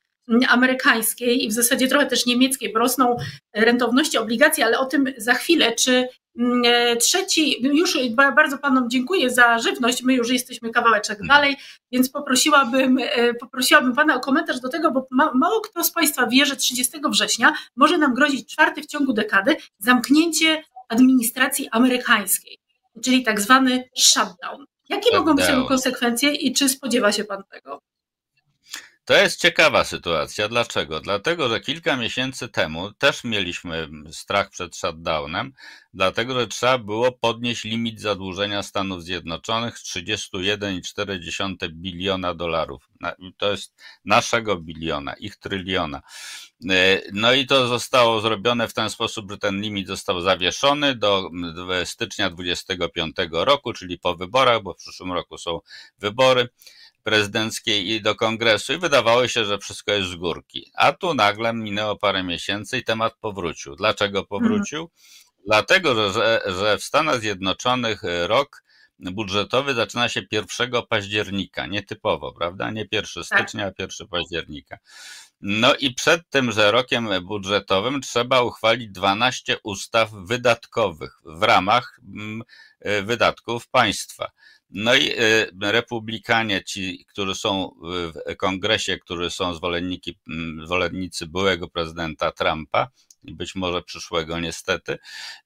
amerykańskiej 0.49 1.45
i 1.45 1.49
w 1.49 1.53
zasadzie 1.53 1.89
trochę 1.89 2.07
też 2.07 2.27
niemieckiej, 2.27 2.73
bo 2.73 2.79
rosną 2.79 3.17
rentowności 3.55 4.19
obligacji, 4.19 4.63
ale 4.63 4.79
o 4.79 4.87
tym 4.87 5.05
za 5.17 5.35
chwilę. 5.35 5.73
Czy 5.73 6.09
e, 6.65 6.97
trzeci, 6.97 7.63
już 7.63 7.99
bardzo 8.37 8.59
Panom 8.59 8.91
dziękuję 8.91 9.31
za 9.31 9.59
żywność, 9.59 10.03
my 10.03 10.15
już 10.15 10.31
jesteśmy 10.31 10.71
kawałeczek 10.71 11.21
mhm. 11.21 11.29
dalej, 11.29 11.57
więc 11.93 12.11
poprosiłabym, 12.11 12.99
e, 12.99 13.35
poprosiłabym 13.35 13.95
Pana 13.95 14.15
o 14.15 14.21
komentarz 14.21 14.61
do 14.61 14.69
tego, 14.69 14.91
bo 14.91 15.07
mało 15.35 15.61
kto 15.61 15.85
z 15.85 15.91
Państwa 15.91 16.27
wie, 16.27 16.47
że 16.47 16.57
30 16.57 16.93
września 17.11 17.53
może 17.77 17.99
nam 17.99 18.15
grozić 18.15 18.53
czwarty 18.53 18.83
w 18.83 18.87
ciągu 18.87 19.13
dekady 19.13 19.57
zamknięcie 19.79 20.63
administracji 20.89 21.69
amerykańskiej, 21.71 22.59
czyli 23.05 23.23
tak 23.23 23.41
zwany 23.41 23.85
shutdown. 23.99 24.65
Jakie 24.89 25.19
mogą 25.19 25.35
być 25.35 25.47
tego 25.47 25.65
konsekwencje 25.65 26.35
i 26.35 26.53
czy 26.53 26.69
spodziewa 26.69 27.13
się 27.13 27.25
Pan 27.25 27.43
tego? 27.51 27.81
To 29.05 29.15
jest 29.15 29.41
ciekawa 29.41 29.85
sytuacja. 29.85 30.49
Dlaczego? 30.49 31.01
Dlatego, 31.01 31.49
że 31.49 31.61
kilka 31.61 31.97
miesięcy 31.97 32.49
temu 32.49 32.93
też 32.93 33.25
mieliśmy 33.25 33.89
strach 34.11 34.51
przed 34.51 34.77
shutdownem, 34.77 35.53
dlatego, 35.95 36.41
że 36.41 36.47
trzeba 36.47 36.79
było 36.79 37.13
podnieść 37.13 37.65
limit 37.65 38.01
zadłużenia 38.01 38.63
Stanów 38.63 39.05
Zjednoczonych 39.05 39.79
z 39.79 39.97
31,4 39.97 41.69
biliona 41.71 42.35
dolarów. 42.35 42.89
To 43.37 43.51
jest 43.51 43.75
naszego 44.05 44.57
biliona, 44.57 45.15
ich 45.15 45.37
tryliona. 45.37 46.03
E, 46.71 47.01
no 47.13 47.33
i 47.33 47.47
to 47.47 47.69
zostało 47.69 48.21
zrobione 48.21 48.69
w 48.69 48.75
ten 48.75 48.91
sposób, 48.91 49.31
że 49.31 49.39
ten 49.39 49.61
limit 49.61 49.87
został 49.87 50.21
zawieszony 50.21 50.95
do 50.95 51.31
stycznia 51.85 52.31
2025 52.31 53.17
roku, 53.31 53.73
czyli 53.73 53.99
po 53.99 54.15
wyborach, 54.15 54.63
bo 54.63 54.75
w 54.75 54.77
przyszłym 54.77 55.13
roku 55.13 55.39
są 55.39 55.61
wybory 55.99 56.49
prezydenckiej 57.05 57.91
i 57.91 58.03
do 58.03 58.15
kongresu 58.15 58.73
i 58.73 58.79
wydawało 58.79 59.29
się, 59.29 59.45
że 59.45 59.59
wszystko 59.59 59.93
jest 59.93 60.11
z 60.11 60.15
górki. 60.15 60.71
A 60.75 60.93
tu 60.93 61.15
nagle 61.15 61.53
minęło 61.53 61.97
parę 61.97 62.23
miesięcy 62.23 62.79
i 62.79 62.85
temat 62.85 63.15
powrócił. 63.21 63.77
Dlaczego 63.77 64.25
powrócił? 64.25 64.81
Mhm. 64.81 64.99
Dlatego, 65.47 66.13
że, 66.13 66.41
że 66.47 66.79
w 66.79 66.85
Stanach 66.85 67.21
Zjednoczonych 67.21 68.05
e, 68.05 68.27
rok 68.27 68.65
budżetowy 68.99 69.75
zaczyna 69.75 70.09
się 70.09 70.23
1 70.31 70.71
października, 70.89 71.67
nietypowo, 71.67 72.33
prawda? 72.33 72.71
Nie 72.71 72.87
1 72.93 73.25
tak. 73.25 73.25
stycznia, 73.25 73.67
a 73.67 73.83
1 73.83 74.09
października. 74.09 74.79
No 75.41 75.75
i 75.75 75.95
przed 75.95 76.31
tymże 76.31 76.71
rokiem 76.71 77.09
budżetowym 77.23 78.01
trzeba 78.03 78.43
uchwalić 78.43 78.91
12 78.91 79.57
ustaw 79.63 80.11
wydatkowych 80.13 81.19
w 81.25 81.43
ramach 81.43 82.01
mm, 82.15 82.43
e, 82.81 83.03
wydatków 83.03 83.69
państwa. 83.69 84.31
No 84.75 84.95
i 84.95 85.11
y, 85.11 85.51
republikanie, 85.61 86.65
ci, 86.65 87.05
którzy 87.09 87.35
są 87.35 87.75
w 87.81 88.37
kongresie, 88.37 88.99
którzy 88.99 89.31
są 89.31 89.55
zwolennicy, 89.55 90.11
mm, 90.29 90.67
zwolennicy 90.67 91.27
byłego 91.27 91.69
prezydenta 91.69 92.33
Trumpa, 92.33 92.89
być 93.33 93.55
może 93.55 93.83
przyszłego 93.83 94.41
niestety, 94.41 94.99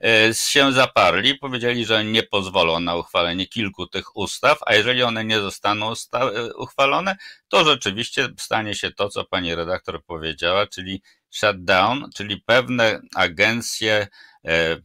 y, 0.05 0.35
się 0.35 0.73
zaparli, 0.73 1.35
powiedzieli, 1.35 1.85
że 1.85 2.05
nie 2.05 2.23
pozwolą 2.23 2.81
na 2.81 2.97
uchwalenie 2.97 3.47
kilku 3.47 3.87
tych 3.87 4.17
ustaw, 4.17 4.59
a 4.67 4.75
jeżeli 4.75 5.03
one 5.03 5.25
nie 5.25 5.41
zostaną 5.41 5.93
y, 5.93 6.57
uchwalone, 6.57 7.17
to 7.49 7.65
rzeczywiście 7.65 8.29
stanie 8.39 8.75
się 8.75 8.91
to, 8.91 9.09
co 9.09 9.25
pani 9.25 9.55
redaktor 9.55 10.05
powiedziała, 10.05 10.67
czyli 10.67 11.03
shutdown, 11.31 12.11
czyli 12.15 12.43
pewne 12.47 13.01
agencje, 13.15 14.07
E, 14.49 14.77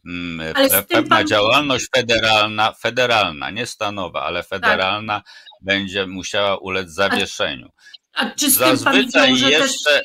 ale 0.54 0.82
pewna 0.82 1.16
pan... 1.16 1.26
działalność 1.26 1.88
federalna, 1.96 2.72
federalna, 2.72 3.50
nie 3.50 3.66
stanowa, 3.66 4.22
ale 4.22 4.40
tak. 4.40 4.48
federalna 4.48 5.20
tak. 5.20 5.32
będzie 5.62 6.06
musiała 6.06 6.56
ulec 6.56 6.90
zawieszeniu. 6.90 7.68
A, 8.12 8.20
a 8.20 8.30
czy 8.30 8.50
z 8.50 8.54
zazwyczaj 8.54 9.28
pan 9.28 9.50
jeszcze, 9.50 9.90
też... 9.90 10.02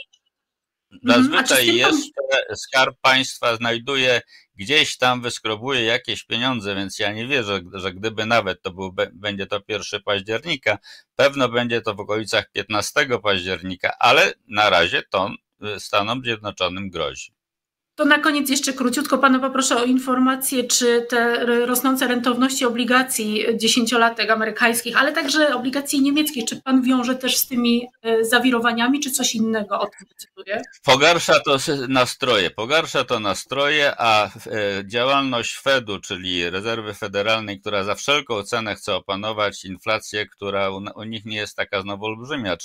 Mhm, 0.92 1.24
zazwyczaj 1.24 1.70
mhm, 1.70 1.78
jeszcze 1.78 2.22
pan... 2.32 2.56
Skarb 2.58 2.98
Państwa 3.02 3.56
znajduje 3.56 4.22
gdzieś 4.56 4.98
tam 4.98 5.22
wyskrobuje 5.22 5.84
jakieś 5.84 6.24
pieniądze, 6.24 6.76
więc 6.76 7.00
ja 7.00 7.12
nie 7.12 7.28
wierzę, 7.28 7.62
że 7.74 7.94
gdyby 7.94 8.26
nawet 8.26 8.62
to 8.62 8.72
był, 8.72 8.96
będzie 9.14 9.46
to 9.46 9.62
1 9.68 10.02
października, 10.06 10.78
pewno 11.16 11.50
będzie 11.50 11.82
to 11.82 11.96
w 11.96 12.00
okolicach 12.00 12.52
15 12.52 13.08
października, 13.24 13.94
ale 14.00 14.34
na 14.48 14.70
razie 14.70 15.04
to 15.10 15.32
Stanom 15.78 16.24
Zjednoczonym 16.24 16.90
grozi. 16.90 17.32
To 18.00 18.06
na 18.06 18.20
koniec 18.20 18.50
jeszcze 18.50 18.74
króciutko 18.74 19.18
Pana 19.18 19.40
poproszę 19.40 19.78
o 19.78 19.84
informację, 19.84 20.64
czy 20.64 21.06
te 21.10 21.46
rosnące 21.66 22.08
rentowności 22.08 22.66
obligacji 22.66 23.46
dziesięciolatek 23.56 24.30
amerykańskich, 24.30 24.98
ale 24.98 25.12
także 25.12 25.56
obligacji 25.56 26.02
niemieckich, 26.02 26.46
czy 26.46 26.62
Pan 26.62 26.82
wiąże 26.82 27.16
też 27.16 27.38
z 27.38 27.48
tymi 27.48 27.88
e, 28.02 28.26
zawirowaniami, 28.26 29.00
czy 29.00 29.12
coś 29.12 29.36
innego 29.36 29.80
o 29.80 29.86
tym 29.86 30.08
decyduje? 30.10 30.62
Pogarsza 30.84 31.40
to 31.40 31.58
nastroje, 31.88 32.50
pogarsza 32.50 33.04
to 33.04 33.20
nastroje, 33.20 33.94
a 33.98 34.26
e, 34.26 34.30
działalność 34.86 35.58
Fedu, 35.58 36.00
czyli 36.00 36.50
rezerwy 36.50 36.94
federalnej, 36.94 37.60
która 37.60 37.84
za 37.84 37.96
wszelką 37.96 38.44
cenę 38.44 38.76
chce 38.76 38.96
opanować 38.96 39.66
inflację, 39.66 40.26
która 40.26 40.70
u 40.96 41.04
nich 41.04 41.26
nie 41.26 41.38
jest 41.38 41.56
taka 41.56 41.82
znowu 41.82 42.06
olbrzymia, 42.06 42.58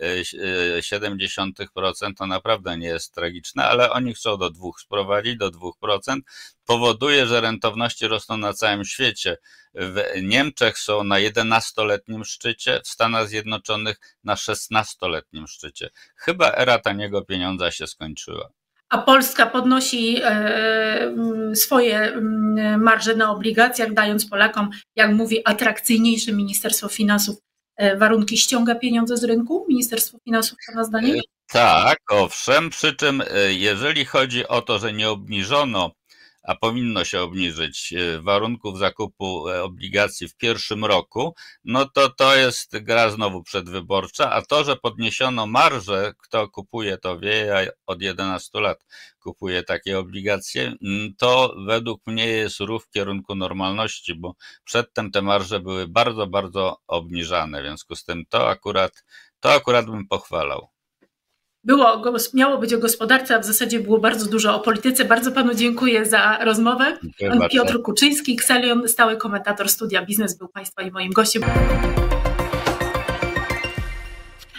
3,7% 0.00 2.14
to 2.14 2.26
naprawdę 2.26 2.78
nie 2.78 2.86
jest 2.86 3.14
tragiczne, 3.14 3.64
ale 3.64 3.90
oni 3.90 4.14
chcą 4.14 4.36
do 4.36 4.50
2 4.50 4.68
sprowadzić, 4.78 5.36
do 5.36 5.50
2%, 5.50 6.18
powoduje, 6.64 7.26
że 7.26 7.40
rentowności 7.40 8.06
rosną 8.06 8.36
na 8.36 8.52
całym 8.52 8.84
świecie. 8.84 9.36
W 9.74 10.02
Niemczech 10.22 10.78
są 10.78 11.04
na 11.04 11.16
11-letnim 11.16 12.24
szczycie, 12.24 12.80
w 12.84 12.88
Stanach 12.88 13.28
Zjednoczonych 13.28 14.00
na 14.24 14.34
16-letnim 14.34 15.46
szczycie. 15.46 15.90
Chyba 16.16 16.52
era 16.52 16.78
taniego 16.78 17.24
pieniądza 17.24 17.70
się 17.70 17.86
skończyła. 17.86 18.50
A 18.88 18.98
Polska 18.98 19.46
podnosi 19.46 20.20
e, 20.24 21.14
swoje 21.54 22.22
marże 22.78 23.14
na 23.14 23.30
obligacjach, 23.30 23.94
dając 23.94 24.26
Polakom, 24.26 24.70
jak 24.96 25.10
mówi, 25.10 25.42
atrakcyjniejsze 25.44 26.32
Ministerstwo 26.32 26.88
Finansów 26.88 27.36
e, 27.36 27.47
warunki 27.96 28.38
ściąga 28.38 28.74
pieniądze 28.74 29.16
z 29.16 29.24
rynku? 29.24 29.66
Ministerstwo 29.68 30.18
Finansów, 30.24 30.58
Pana 30.66 30.84
zdaniem? 30.84 31.20
Tak, 31.52 31.98
owszem, 32.10 32.70
przy 32.70 32.96
czym 32.96 33.20
e, 33.20 33.52
jeżeli 33.52 34.04
chodzi 34.04 34.48
o 34.48 34.62
to, 34.62 34.78
że 34.78 34.92
nie 34.92 35.10
obniżono, 35.10 35.90
a 36.48 36.54
powinno 36.54 37.04
się 37.04 37.20
obniżyć 37.20 37.92
e, 37.92 38.20
warunków 38.20 38.78
zakupu 38.78 39.48
e, 39.48 39.62
obligacji 39.62 40.28
w 40.28 40.36
pierwszym 40.36 40.84
roku, 40.84 41.34
no 41.64 41.88
to 41.88 42.10
to 42.10 42.36
jest 42.36 42.78
gra 42.78 43.10
znowu 43.10 43.42
przedwyborcza, 43.42 44.32
a 44.32 44.42
to, 44.42 44.64
że 44.64 44.76
podniesiono 44.76 45.46
marżę, 45.46 46.12
kto 46.18 46.48
kupuje 46.48 46.98
to 46.98 47.18
wie, 47.18 47.36
ja 47.36 47.66
od 47.86 48.02
11 48.02 48.60
lat 48.60 48.84
kupuję 49.20 49.62
takie 49.62 49.98
obligacje, 49.98 50.74
to 51.18 51.54
według 51.66 52.06
mnie 52.06 52.26
jest 52.26 52.60
ruch 52.60 52.84
w 52.84 52.90
kierunku 52.90 53.34
normalności, 53.34 54.14
bo 54.14 54.34
przedtem 54.64 55.10
te 55.10 55.22
marże 55.22 55.60
były 55.60 55.88
bardzo, 55.88 56.26
bardzo 56.26 56.76
obniżane, 56.86 57.60
w 57.60 57.64
związku 57.64 57.96
z 57.96 58.04
tym 58.04 58.24
to 58.28 58.48
akurat, 58.48 59.04
to 59.40 59.52
akurat 59.52 59.86
bym 59.86 60.08
pochwalał. 60.08 60.68
Było, 61.68 62.02
miało 62.34 62.58
być 62.58 62.74
o 62.74 62.78
gospodarce, 62.78 63.36
a 63.36 63.38
w 63.38 63.44
zasadzie 63.44 63.80
było 63.80 63.98
bardzo 63.98 64.30
dużo 64.30 64.56
o 64.56 64.60
polityce. 64.60 65.04
Bardzo 65.04 65.32
panu 65.32 65.54
dziękuję 65.54 66.06
za 66.06 66.38
rozmowę. 66.44 66.98
Pan 67.28 67.48
Piotr 67.48 67.82
Kuczyński, 67.82 68.36
Kselion, 68.36 68.88
stały 68.88 69.16
komentator 69.16 69.68
studia 69.68 70.04
biznes, 70.04 70.38
był 70.38 70.48
państwa 70.48 70.82
i 70.82 70.90
moim 70.90 71.12
gościem. 71.12 71.42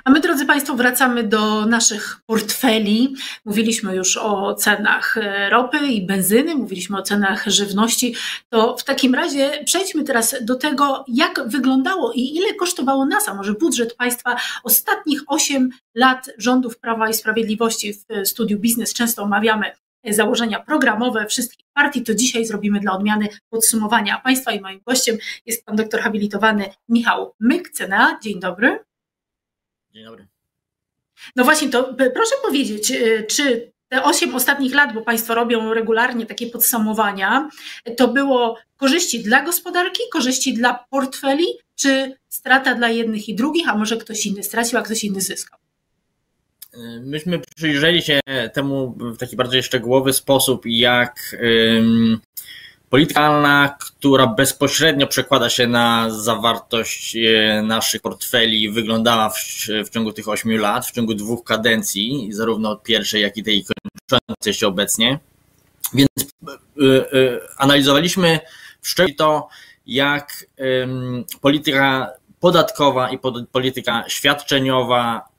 A 0.04 0.12
my, 0.12 0.20
drodzy 0.20 0.46
Państwo, 0.46 0.76
wracamy 0.76 1.24
do 1.24 1.66
naszych 1.66 2.18
portfeli. 2.26 3.16
Mówiliśmy 3.46 3.96
już 3.96 4.18
o 4.18 4.54
cenach 4.54 5.18
e, 5.18 5.50
ropy 5.50 5.78
i 5.78 6.06
benzyny, 6.06 6.56
mówiliśmy 6.56 6.98
o 6.98 7.02
cenach 7.02 7.44
żywności. 7.48 8.16
To 8.50 8.78
w 8.78 8.84
takim 8.84 9.16
razie 9.16 9.64
przejdźmy 9.66 10.04
teraz 10.04 10.36
do 10.42 10.56
tego, 10.56 11.06
jak 11.08 11.42
wyglądało 11.48 12.14
i 12.14 12.36
ile 12.36 12.54
kosztowało 12.54 13.06
nas, 13.06 13.28
a 13.28 13.34
może 13.34 13.54
budżet 13.54 13.96
państwa 13.96 14.36
ostatnich 14.64 15.22
8 15.28 15.70
lat 15.96 16.30
rządów 16.38 16.80
Prawa 16.80 17.10
i 17.10 17.14
Sprawiedliwości 17.14 17.94
w 17.94 18.28
studiu 18.28 18.60
Biznes. 18.60 18.94
Często 18.94 19.24
omawiamy 19.24 19.72
założenia 20.06 20.60
programowe 20.60 21.26
wszystkich 21.26 21.66
partii, 21.74 22.04
to 22.04 22.16
dzisiaj 22.16 22.46
zrobimy 22.46 22.80
dla 22.80 22.92
odmiany 22.92 23.28
podsumowania 23.50 24.22
państwa 24.24 24.52
i 24.52 24.62
moim 24.62 24.82
gościem 24.88 25.18
jest 25.46 25.66
pan 25.66 25.76
doktor 25.76 26.02
habilitowany 26.02 26.70
Michał 26.90 27.34
Myk, 27.40 27.70
CNA. 27.70 28.20
Dzień 28.24 28.40
dobry. 28.40 28.89
Dzień 29.94 30.04
dobry. 30.04 30.28
No 31.36 31.44
właśnie, 31.44 31.70
to 31.70 31.96
proszę 32.14 32.36
powiedzieć, 32.44 32.92
y, 32.92 33.26
czy 33.30 33.72
te 33.90 34.04
8 34.04 34.36
ostatnich 34.36 34.74
lat, 34.74 34.94
bo 34.94 35.02
Państwo 35.02 35.36
robią 35.36 35.74
regularnie 35.74 36.26
takie 36.26 36.48
podsumowania, 36.48 37.50
to 37.98 38.08
było 38.08 38.58
korzyści 38.78 39.24
dla 39.24 39.44
gospodarki, 39.44 40.02
korzyści 40.12 40.54
dla 40.54 40.86
portfeli, 40.90 41.46
czy 41.76 42.16
strata 42.28 42.76
dla 42.76 42.90
jednych 42.90 43.30
i 43.30 43.36
drugich, 43.36 43.70
a 43.70 43.76
może 43.76 43.98
ktoś 43.98 44.26
inny 44.26 44.44
stracił, 44.44 44.80
a 44.80 44.82
ktoś 44.82 45.04
inny 45.04 45.22
zyskał? 45.22 45.60
Myśmy 47.02 47.40
przyjrzeli 47.56 48.02
się 48.02 48.20
temu 48.54 48.98
w 49.00 49.18
taki 49.18 49.36
bardziej 49.36 49.64
szczegółowy 49.64 50.14
sposób, 50.14 50.62
jak 50.66 51.36
politykalna, 52.90 53.76
która 53.80 54.28
bezpośrednio 54.28 55.08
przekłada 55.08 55.50
się 55.50 55.68
na 55.68 56.10
zawartość 56.10 57.16
e, 57.16 57.62
naszych 57.62 58.02
portfeli, 58.02 58.70
wyglądała 58.70 59.30
w, 59.30 59.36
w 59.86 59.90
ciągu 59.90 60.14
tych 60.14 60.30
ośmiu 60.30 60.58
lat, 60.58 60.86
w 60.86 60.92
ciągu 60.92 61.14
dwóch 61.14 61.44
kadencji, 61.44 62.30
zarówno 62.32 62.76
pierwszej, 62.76 63.22
jak 63.22 63.38
i 63.38 63.44
tej 63.44 63.66
kończącej 64.10 64.54
się 64.54 64.68
obecnie. 64.68 65.20
Więc 65.94 66.10
y, 66.18 66.84
y, 67.18 67.40
analizowaliśmy 67.58 68.40
w 68.82 68.90
szczególe 68.90 69.16
to, 69.16 69.48
jak 69.88 70.46
y, 70.60 70.88
polityka 71.42 72.12
podatkowa 72.40 73.10
i 73.10 73.20
polityka 73.52 74.04
świadczeniowa 74.08 75.30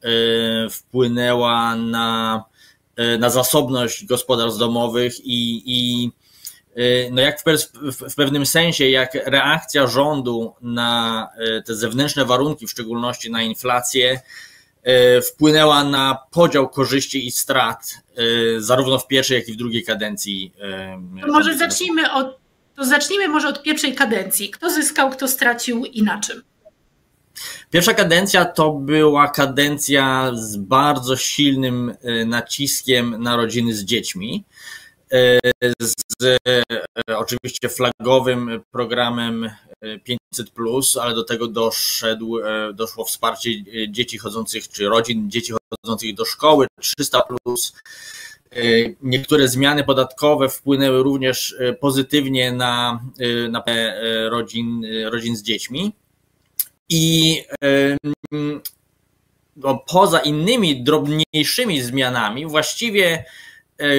wpłynęła 0.70 1.76
na, 1.76 2.44
na 3.18 3.30
zasobność 3.30 4.06
gospodarstw 4.06 4.58
domowych 4.58 5.20
i, 5.24 5.62
i 5.66 6.10
no 7.10 7.20
jak 7.20 7.42
w, 8.08 8.14
pewnym 8.14 8.46
sensie, 8.46 8.88
jak 8.88 9.14
reakcja 9.14 9.86
rządu 9.86 10.54
na 10.60 11.28
y, 11.58 11.62
te 11.62 11.74
zewnętrzne 11.74 12.24
warunki, 12.24 12.66
w 12.66 12.70
szczególności 12.70 13.30
na 13.30 13.42
inflację, 13.42 14.20
y, 14.88 15.22
wpłynęła 15.22 15.84
na 15.84 16.18
podział 16.30 16.68
korzyści 16.68 17.26
i 17.26 17.30
strat, 17.30 17.94
zarówno 18.58 18.98
w 18.98 19.06
pierwszej, 19.06 19.38
jak 19.38 19.48
i 19.48 19.52
w 19.52 19.56
drugiej 19.56 19.84
kadencji. 19.84 20.52
To 21.20 21.32
może 21.32 21.58
zacznijmy 21.58 22.12
od, 22.12 22.38
to 22.76 22.84
zacznijmy 22.84 23.28
może 23.28 23.48
od 23.48 23.62
pierwszej 23.62 23.94
kadencji. 23.94 24.50
Kto 24.50 24.70
zyskał, 24.70 25.10
kto 25.10 25.28
stracił 25.28 25.84
i 25.84 26.02
na 26.02 26.20
czym? 26.20 26.42
Pierwsza 27.70 27.94
kadencja 27.94 28.44
to 28.44 28.72
była 28.72 29.28
kadencja 29.28 30.30
z 30.34 30.56
bardzo 30.56 31.16
silnym 31.16 31.94
naciskiem 32.26 33.22
na 33.22 33.36
rodziny 33.36 33.74
z 33.74 33.84
dziećmi 33.84 34.44
z 35.80 35.94
e, 36.22 37.18
oczywiście 37.18 37.68
flagowym 37.68 38.60
programem 38.70 39.50
500, 40.04 40.48
e, 40.96 41.02
ale 41.02 41.14
do 41.14 41.24
tego 41.24 41.48
doszedł, 41.48 42.38
e, 42.38 42.72
doszło 42.72 43.04
wsparcie 43.04 43.50
dzieci 43.88 44.18
chodzących, 44.18 44.68
czy 44.68 44.88
rodzin 44.88 45.30
dzieci 45.30 45.52
chodzących 45.82 46.14
do 46.14 46.24
szkoły 46.24 46.66
300. 46.80 47.22
Niektóre 49.02 49.48
zmiany 49.48 49.84
podatkowe 49.84 50.48
wpłynęły 50.48 51.02
również 51.02 51.56
pozytywnie 51.80 52.52
na, 52.52 53.00
na 53.50 53.64
rodzin, 54.28 54.82
rodzin 55.04 55.36
z 55.36 55.42
dziećmi. 55.42 55.92
I 56.88 57.36
no, 59.56 59.84
poza 59.88 60.18
innymi 60.18 60.84
drobniejszymi 60.84 61.82
zmianami, 61.82 62.46
właściwie 62.46 63.24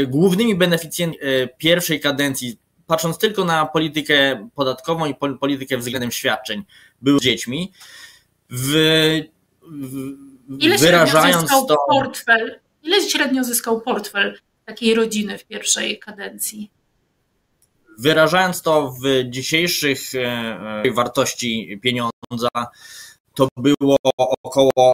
głównymi 0.07 0.55
beneficjentami 0.55 1.23
e, 1.23 1.47
pierwszej 1.47 1.99
kadencji, 1.99 2.57
patrząc 2.87 3.17
tylko 3.17 3.45
na 3.45 3.65
politykę 3.65 4.47
podatkową 4.55 5.05
i 5.05 5.15
politykę 5.39 5.77
względem 5.77 6.11
świadczeń, 6.11 6.63
były 7.01 7.19
dziećmi. 7.19 7.71
W, 8.49 8.71
w, 9.61 10.31
Ile 10.59 10.77
wyrażając 10.77 11.49
to. 11.49 11.77
Portfel, 11.89 12.59
ile 12.83 13.01
średnio 13.01 13.43
zyskał 13.43 13.81
portfel 13.81 14.39
takiej 14.65 14.95
rodziny 14.95 15.37
w 15.37 15.45
pierwszej 15.45 15.99
kadencji? 15.99 16.71
Wyrażając 17.99 18.61
to 18.61 18.95
w 19.01 19.29
dzisiejszych 19.29 20.15
e, 20.15 20.91
wartości 20.91 21.79
pieniądza, 21.83 22.49
to 23.35 23.47
było 23.57 23.97
około 24.43 24.93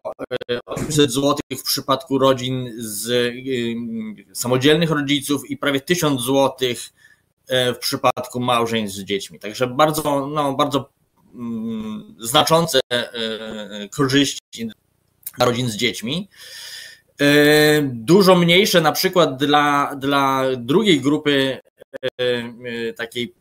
800 0.66 1.12
zł 1.12 1.36
w 1.58 1.64
przypadku 1.64 2.18
rodzin 2.18 2.74
z 2.78 3.10
y, 3.10 4.36
samodzielnych 4.36 4.92
rodziców 4.92 5.50
i 5.50 5.58
prawie 5.58 5.82
1000 5.82 6.22
zł 6.22 6.54
e, 7.48 7.74
w 7.74 7.78
przypadku 7.78 8.40
małżeństw 8.40 8.98
z 8.98 9.04
dziećmi. 9.04 9.40
Także 9.40 9.68
bardzo, 9.68 10.28
no, 10.28 10.54
bardzo 10.54 10.90
mm, 11.36 12.16
znaczące 12.20 12.80
e, 12.90 13.90
korzyści 13.90 14.70
dla 15.38 15.46
rodzin 15.46 15.70
z 15.70 15.76
dziećmi. 15.76 16.30
E, 17.22 17.82
dużo 17.82 18.36
mniejsze 18.36 18.82
na 18.82 18.92
przykład 18.92 19.38
dla, 19.38 19.96
dla 19.96 20.44
drugiej 20.58 21.02
grupy 21.02 21.60
takiej 22.98 23.34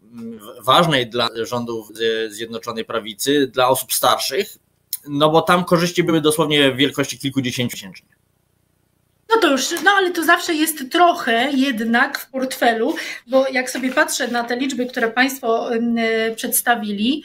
ważnej 0.65 1.07
dla 1.11 1.29
rządów 1.43 1.89
Zjednoczonej 2.29 2.85
Prawicy, 2.85 3.47
dla 3.47 3.69
osób 3.69 3.93
starszych, 3.93 4.57
no 5.09 5.31
bo 5.31 5.42
tam 5.42 5.64
korzyści 5.64 6.03
były 6.03 6.21
dosłownie 6.21 6.73
w 6.73 6.77
wielkości 6.77 7.19
kilkudziesięciu 7.19 7.77
tysięcy. 7.77 8.03
No 9.31 9.37
to 9.40 9.51
już, 9.51 9.71
no 9.85 9.90
ale 9.90 10.11
to 10.11 10.25
zawsze 10.25 10.55
jest 10.55 10.90
trochę 10.90 11.51
jednak 11.53 12.19
w 12.19 12.31
portfelu, 12.31 12.95
bo 13.27 13.49
jak 13.49 13.71
sobie 13.71 13.92
patrzę 13.92 14.29
na 14.29 14.45
te 14.45 14.57
liczby, 14.57 14.87
które 14.87 15.11
Państwo 15.11 15.71
przedstawili, 16.37 17.23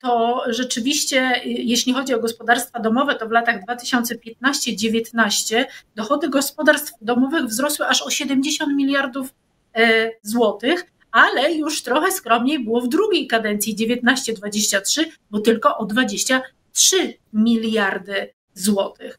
to 0.00 0.42
rzeczywiście, 0.48 1.40
jeśli 1.44 1.92
chodzi 1.92 2.14
o 2.14 2.20
gospodarstwa 2.20 2.80
domowe, 2.80 3.14
to 3.14 3.28
w 3.28 3.30
latach 3.30 3.64
2015-19 3.64 5.64
dochody 5.96 6.28
gospodarstw 6.28 6.92
domowych 7.00 7.44
wzrosły 7.44 7.86
aż 7.86 8.02
o 8.02 8.10
70 8.10 8.76
miliardów 8.76 9.34
e, 9.74 10.10
złotych, 10.22 10.86
ale 11.10 11.52
już 11.52 11.82
trochę 11.82 12.12
skromniej 12.12 12.64
było 12.64 12.80
w 12.80 12.88
drugiej 12.88 13.26
kadencji 13.26 13.76
19-23, 13.76 15.04
bo 15.30 15.40
tylko 15.40 15.78
o 15.78 15.86
23 16.78 17.18
miliardy 17.32 18.34
złotych. 18.54 19.18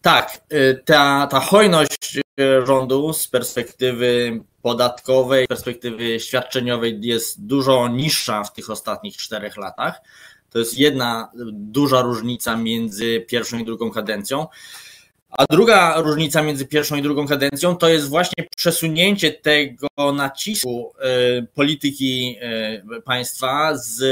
Tak, 0.00 0.40
y, 0.52 0.82
ta, 0.84 1.26
ta 1.30 1.40
hojność 1.40 2.16
y, 2.16 2.66
rządu 2.66 3.12
z 3.12 3.28
perspektywy 3.28 4.40
podatkowej, 4.62 5.46
perspektywy 5.46 6.20
świadczeniowej 6.20 6.98
jest 7.02 7.46
dużo 7.46 7.88
niższa 7.88 8.44
w 8.44 8.52
tych 8.52 8.70
ostatnich 8.70 9.16
czterech 9.16 9.56
latach. 9.56 10.00
To 10.50 10.58
jest 10.58 10.78
jedna 10.78 11.30
duża 11.52 12.02
różnica 12.02 12.56
między 12.56 13.20
pierwszą 13.28 13.58
i 13.58 13.64
drugą 13.64 13.90
kadencją. 13.90 14.46
A 15.30 15.46
druga 15.50 16.00
różnica 16.00 16.42
między 16.42 16.66
pierwszą 16.66 16.96
i 16.96 17.02
drugą 17.02 17.26
kadencją 17.26 17.76
to 17.76 17.88
jest 17.88 18.08
właśnie 18.08 18.46
przesunięcie 18.56 19.32
tego 19.32 20.12
nacisku 20.12 20.92
y, 21.40 21.46
polityki 21.54 22.38
państwa 23.04 23.76
z 23.76 24.02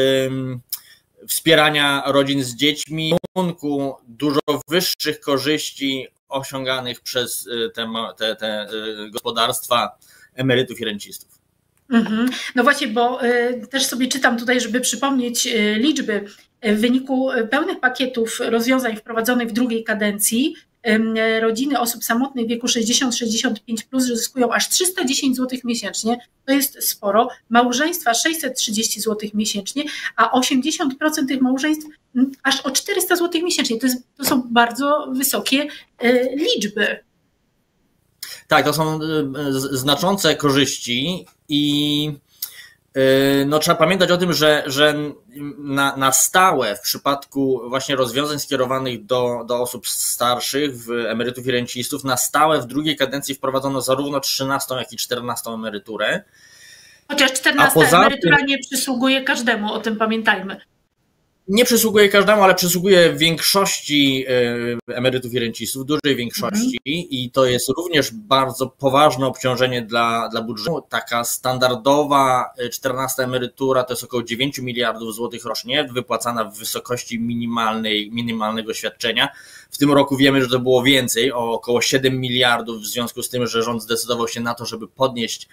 wspierania 1.29 2.03
rodzin 2.07 2.45
z 2.45 2.55
dziećmi 2.55 3.15
kierunku 3.35 3.97
dużo 4.09 4.41
wyższych 4.69 5.21
korzyści 5.21 6.07
osiąganych 6.29 7.01
przez 7.01 7.47
y, 7.47 7.71
te, 7.75 7.89
te, 8.17 8.37
te 8.37 8.67
y, 9.07 9.11
gospodarstwa 9.11 9.99
emerytów 10.35 10.81
i 10.81 10.85
rencistów. 10.85 11.39
Mhm. 11.91 12.29
No 12.55 12.63
właśnie, 12.63 12.89
bo 12.89 13.25
y, 13.25 13.67
też 13.71 13.87
sobie 13.87 14.09
czytam 14.09 14.39
tutaj, 14.39 14.61
żeby 14.61 14.81
przypomnieć 14.81 15.49
liczby. 15.77 16.25
W 16.63 16.81
wyniku 16.81 17.29
pełnych 17.51 17.81
pakietów 17.81 18.41
rozwiązań 18.41 18.97
wprowadzonych 18.97 19.49
w 19.49 19.53
drugiej 19.53 19.85
kadencji 19.85 20.55
rodziny 21.41 21.81
osób 21.81 22.05
samotnych 22.05 22.47
w 22.47 22.49
wieku 22.49 22.67
60-65 22.67 23.57
plus 23.91 24.05
zyskują 24.05 24.53
aż 24.53 24.69
310 24.69 25.37
zł 25.37 25.59
miesięcznie. 25.65 26.19
To 26.47 26.53
jest 26.53 26.89
sporo. 26.89 27.29
Małżeństwa 27.49 28.15
630 28.15 29.01
zł 29.01 29.31
miesięcznie, 29.35 29.85
a 30.17 30.41
80% 30.41 31.27
tych 31.29 31.41
małżeństw 31.41 31.87
aż 32.43 32.61
o 32.61 32.71
400 32.71 33.17
zł 33.17 33.43
miesięcznie. 33.45 33.79
To, 33.79 33.87
jest, 33.87 34.03
to 34.17 34.25
są 34.25 34.43
bardzo 34.51 35.07
wysokie 35.13 35.67
e, 35.99 36.37
liczby. 36.37 36.99
Tak, 38.49 38.65
to 38.65 38.73
są 38.73 38.95
e, 38.95 38.99
znaczące 39.53 40.35
korzyści 40.35 41.27
i 41.49 42.13
no, 43.47 43.59
trzeba 43.59 43.77
pamiętać 43.77 44.11
o 44.11 44.17
tym, 44.17 44.33
że, 44.33 44.63
że 44.67 44.95
na, 45.59 45.97
na 45.97 46.13
stałe 46.13 46.77
w 46.77 46.81
przypadku 46.81 47.63
właśnie 47.69 47.97
rozwiązań 47.97 48.39
skierowanych 48.39 49.05
do, 49.05 49.45
do 49.47 49.61
osób 49.61 49.89
starszych, 49.89 50.77
w 50.77 50.91
emerytów 50.91 51.47
i 51.47 51.51
rencistów, 51.51 52.05
na 52.05 52.17
stałe 52.17 52.61
w 52.61 52.67
drugiej 52.67 52.97
kadencji 52.97 53.35
wprowadzono 53.35 53.81
zarówno 53.81 54.21
13, 54.21 54.75
jak 54.75 54.93
i 54.93 54.97
14 54.97 55.51
emeryturę. 55.51 56.23
Chociaż 57.09 57.33
14 57.33 57.81
emerytura 57.81 58.37
tym... 58.37 58.47
nie 58.47 58.59
przysługuje 58.59 59.25
każdemu, 59.25 59.73
o 59.73 59.81
tym 59.81 59.97
pamiętajmy 59.97 60.61
nie 61.49 61.65
przysługuje 61.65 62.09
każdemu, 62.09 62.43
ale 62.43 62.55
przysługuje 62.55 63.13
większości 63.13 64.25
e, 64.89 64.95
emerytów 64.95 65.35
i 65.35 65.39
rencistów, 65.39 65.87
dużej 65.87 66.17
większości 66.17 66.79
mhm. 66.87 67.07
i 67.11 67.31
to 67.31 67.47
jest 67.47 67.69
również 67.69 68.11
bardzo 68.11 68.67
poważne 68.67 69.27
obciążenie 69.27 69.83
dla, 69.83 70.29
dla 70.29 70.43
budżetu. 70.43 70.83
Taka 70.89 71.25
standardowa 71.25 72.45
14 72.73 73.23
e, 73.23 73.25
emerytura 73.25 73.85
to 73.85 73.93
jest 73.93 74.05
około 74.05 74.23
9 74.23 74.59
miliardów 74.59 75.15
złotych 75.15 75.45
rocznie, 75.45 75.89
wypłacana 75.93 76.45
w 76.45 76.59
wysokości 76.59 77.21
minimalnej, 77.21 78.11
minimalnego 78.13 78.75
świadczenia. 78.75 79.29
W 79.71 79.79
tym 79.79 79.93
roku 79.93 80.17
wiemy, 80.17 80.43
że 80.43 80.49
to 80.49 80.59
było 80.59 80.83
więcej, 80.83 81.33
o 81.33 81.53
około 81.53 81.83
7 81.83 82.21
miliardów, 82.21 82.83
w 82.83 82.87
związku 82.87 83.23
z 83.23 83.29
tym, 83.29 83.47
że 83.47 83.63
rząd 83.63 83.83
zdecydował 83.83 84.29
się 84.29 84.41
na 84.41 84.55
to, 84.55 84.67
żeby 84.67 84.89
podnieść 84.89 85.49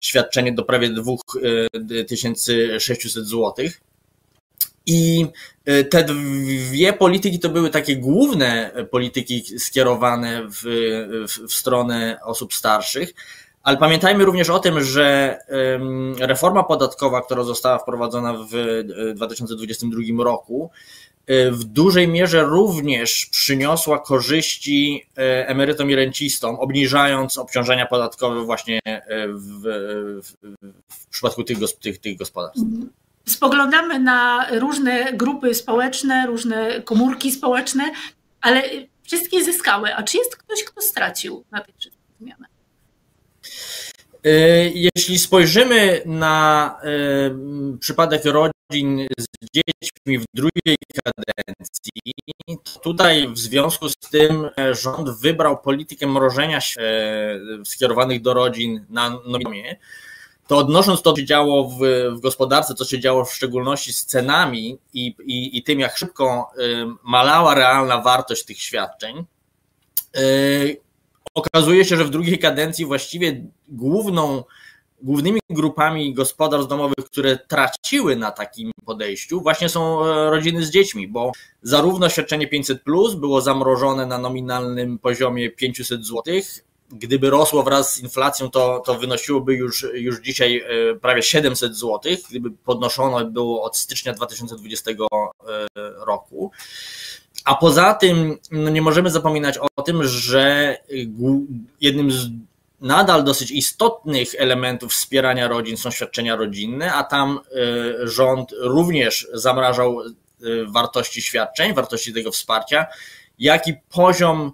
świadczenie 0.00 0.52
do 0.52 0.64
prawie 0.64 0.90
2600 1.74 3.26
złotych. 3.26 3.80
I 4.86 5.26
e, 5.64 5.84
te 5.84 6.04
dwie 6.04 6.92
polityki 6.92 7.38
to 7.38 7.48
były 7.48 7.70
takie 7.70 7.96
główne 7.96 8.72
polityki 8.90 9.58
skierowane 9.58 10.42
w, 10.48 10.62
w, 11.28 11.48
w 11.48 11.54
stronę 11.54 12.18
osób 12.24 12.54
starszych. 12.54 13.14
Ale 13.62 13.76
pamiętajmy 13.76 14.24
również 14.24 14.50
o 14.50 14.58
tym, 14.58 14.84
że 14.84 15.38
reforma 16.18 16.62
podatkowa, 16.62 17.22
która 17.22 17.42
została 17.42 17.78
wprowadzona 17.78 18.32
w 18.32 18.82
2022 19.14 20.00
e, 20.00 20.24
roku, 20.24 20.70
e, 21.26 21.50
w 21.50 21.64
dużej 21.64 22.08
mierze 22.08 22.42
również 22.42 23.26
przyniosła 23.26 23.98
korzyści 23.98 25.06
emerytom 25.46 25.90
i 25.90 25.94
rencistom, 25.94 26.56
obniżając 26.56 27.38
obciążenia 27.38 27.86
podatkowe 27.86 28.44
właśnie 28.44 28.80
w, 29.28 29.62
w, 30.22 30.52
w 30.88 31.06
przypadku 31.06 31.44
tych, 31.44 31.58
tych, 31.80 31.98
tych 31.98 32.16
gospodarstw. 32.16 32.64
Spoglądamy 33.30 33.98
na 33.98 34.46
różne 34.50 35.12
grupy 35.12 35.54
społeczne, 35.54 36.26
różne 36.26 36.82
komórki 36.82 37.32
społeczne, 37.32 37.90
ale 38.40 38.62
wszystkie 39.02 39.44
zyskały. 39.44 39.94
A 39.94 40.02
czy 40.02 40.18
jest 40.18 40.36
ktoś, 40.36 40.64
kto 40.64 40.82
stracił 40.82 41.44
na 41.50 41.60
tych 41.60 41.74
wszystkich 41.78 42.16
zmianach? 42.20 42.50
E, 44.24 44.30
jeśli 44.68 45.18
spojrzymy 45.18 46.02
na 46.06 46.76
e, 46.82 47.78
przypadek 47.78 48.22
rodzin 48.24 49.06
z 49.18 49.26
dziećmi 49.54 50.18
w 50.18 50.24
drugiej 50.34 50.76
kadencji, 51.04 52.12
to 52.64 52.80
tutaj 52.80 53.28
w 53.28 53.38
związku 53.38 53.88
z 53.88 53.96
tym 53.96 54.48
rząd 54.72 55.10
wybrał 55.10 55.62
politykę 55.62 56.06
mrożenia 56.06 56.58
e, 56.58 56.60
skierowanych 57.64 58.22
do 58.22 58.34
rodzin 58.34 58.86
na 58.88 59.10
nominalnie 59.10 59.78
to 60.50 60.58
odnosząc 60.58 61.02
to, 61.02 61.12
co 61.12 61.20
się 61.20 61.24
działo 61.24 61.68
w, 61.68 61.78
w 62.16 62.20
gospodarce, 62.20 62.74
co 62.74 62.84
się 62.84 63.00
działo 63.00 63.24
w 63.24 63.34
szczególności 63.34 63.92
z 63.92 64.06
cenami 64.06 64.78
i, 64.92 65.14
i, 65.24 65.58
i 65.58 65.62
tym, 65.62 65.80
jak 65.80 65.96
szybko 65.96 66.50
y, 66.58 66.86
malała 67.04 67.54
realna 67.54 68.00
wartość 68.00 68.44
tych 68.44 68.62
świadczeń, 68.62 69.24
y, 70.16 70.80
okazuje 71.34 71.84
się, 71.84 71.96
że 71.96 72.04
w 72.04 72.10
drugiej 72.10 72.38
kadencji 72.38 72.86
właściwie 72.86 73.44
główną, 73.68 74.44
głównymi 75.02 75.40
grupami 75.50 76.14
gospodarstw 76.14 76.68
domowych, 76.68 77.04
które 77.06 77.38
traciły 77.38 78.16
na 78.16 78.30
takim 78.30 78.70
podejściu, 78.84 79.40
właśnie 79.40 79.68
są 79.68 80.06
e, 80.06 80.30
rodziny 80.30 80.66
z 80.66 80.70
dziećmi, 80.70 81.08
bo 81.08 81.32
zarówno 81.62 82.08
świadczenie 82.08 82.46
500 82.46 82.82
plus 82.82 83.14
było 83.14 83.40
zamrożone 83.40 84.06
na 84.06 84.18
nominalnym 84.18 84.98
poziomie 84.98 85.50
500 85.50 86.04
złotych, 86.04 86.64
gdyby 86.92 87.30
rosło 87.30 87.62
wraz 87.62 87.94
z 87.94 87.98
inflacją, 87.98 88.50
to, 88.50 88.82
to 88.86 88.94
wynosiłoby 88.94 89.54
już, 89.54 89.86
już 89.94 90.20
dzisiaj 90.20 90.64
e, 90.90 90.94
prawie 90.94 91.22
700 91.22 91.76
zł, 91.76 92.00
gdyby 92.30 92.50
podnoszono 92.50 93.24
było 93.24 93.62
od 93.62 93.76
stycznia 93.76 94.12
2020 94.12 94.90
e, 94.90 94.96
roku. 96.06 96.50
A 97.44 97.54
poza 97.54 97.94
tym 97.94 98.38
no 98.50 98.70
nie 98.70 98.82
możemy 98.82 99.10
zapominać 99.10 99.58
o 99.76 99.82
tym, 99.82 100.04
że 100.04 100.76
jednym 101.80 102.12
z 102.12 102.28
nadal 102.80 103.24
dosyć 103.24 103.50
istotnych 103.50 104.28
elementów 104.38 104.92
wspierania 104.92 105.48
rodzin 105.48 105.76
są 105.76 105.90
świadczenia 105.90 106.36
rodzinne, 106.36 106.92
a 106.92 107.04
tam 107.04 107.38
e, 107.38 108.08
rząd 108.08 108.50
również 108.60 109.28
zamrażał 109.32 110.00
wartości 110.66 111.22
świadczeń, 111.22 111.74
wartości 111.74 112.14
tego 112.14 112.30
wsparcia, 112.30 112.86
jak 113.38 113.68
i 113.68 113.74
poziom 113.90 114.52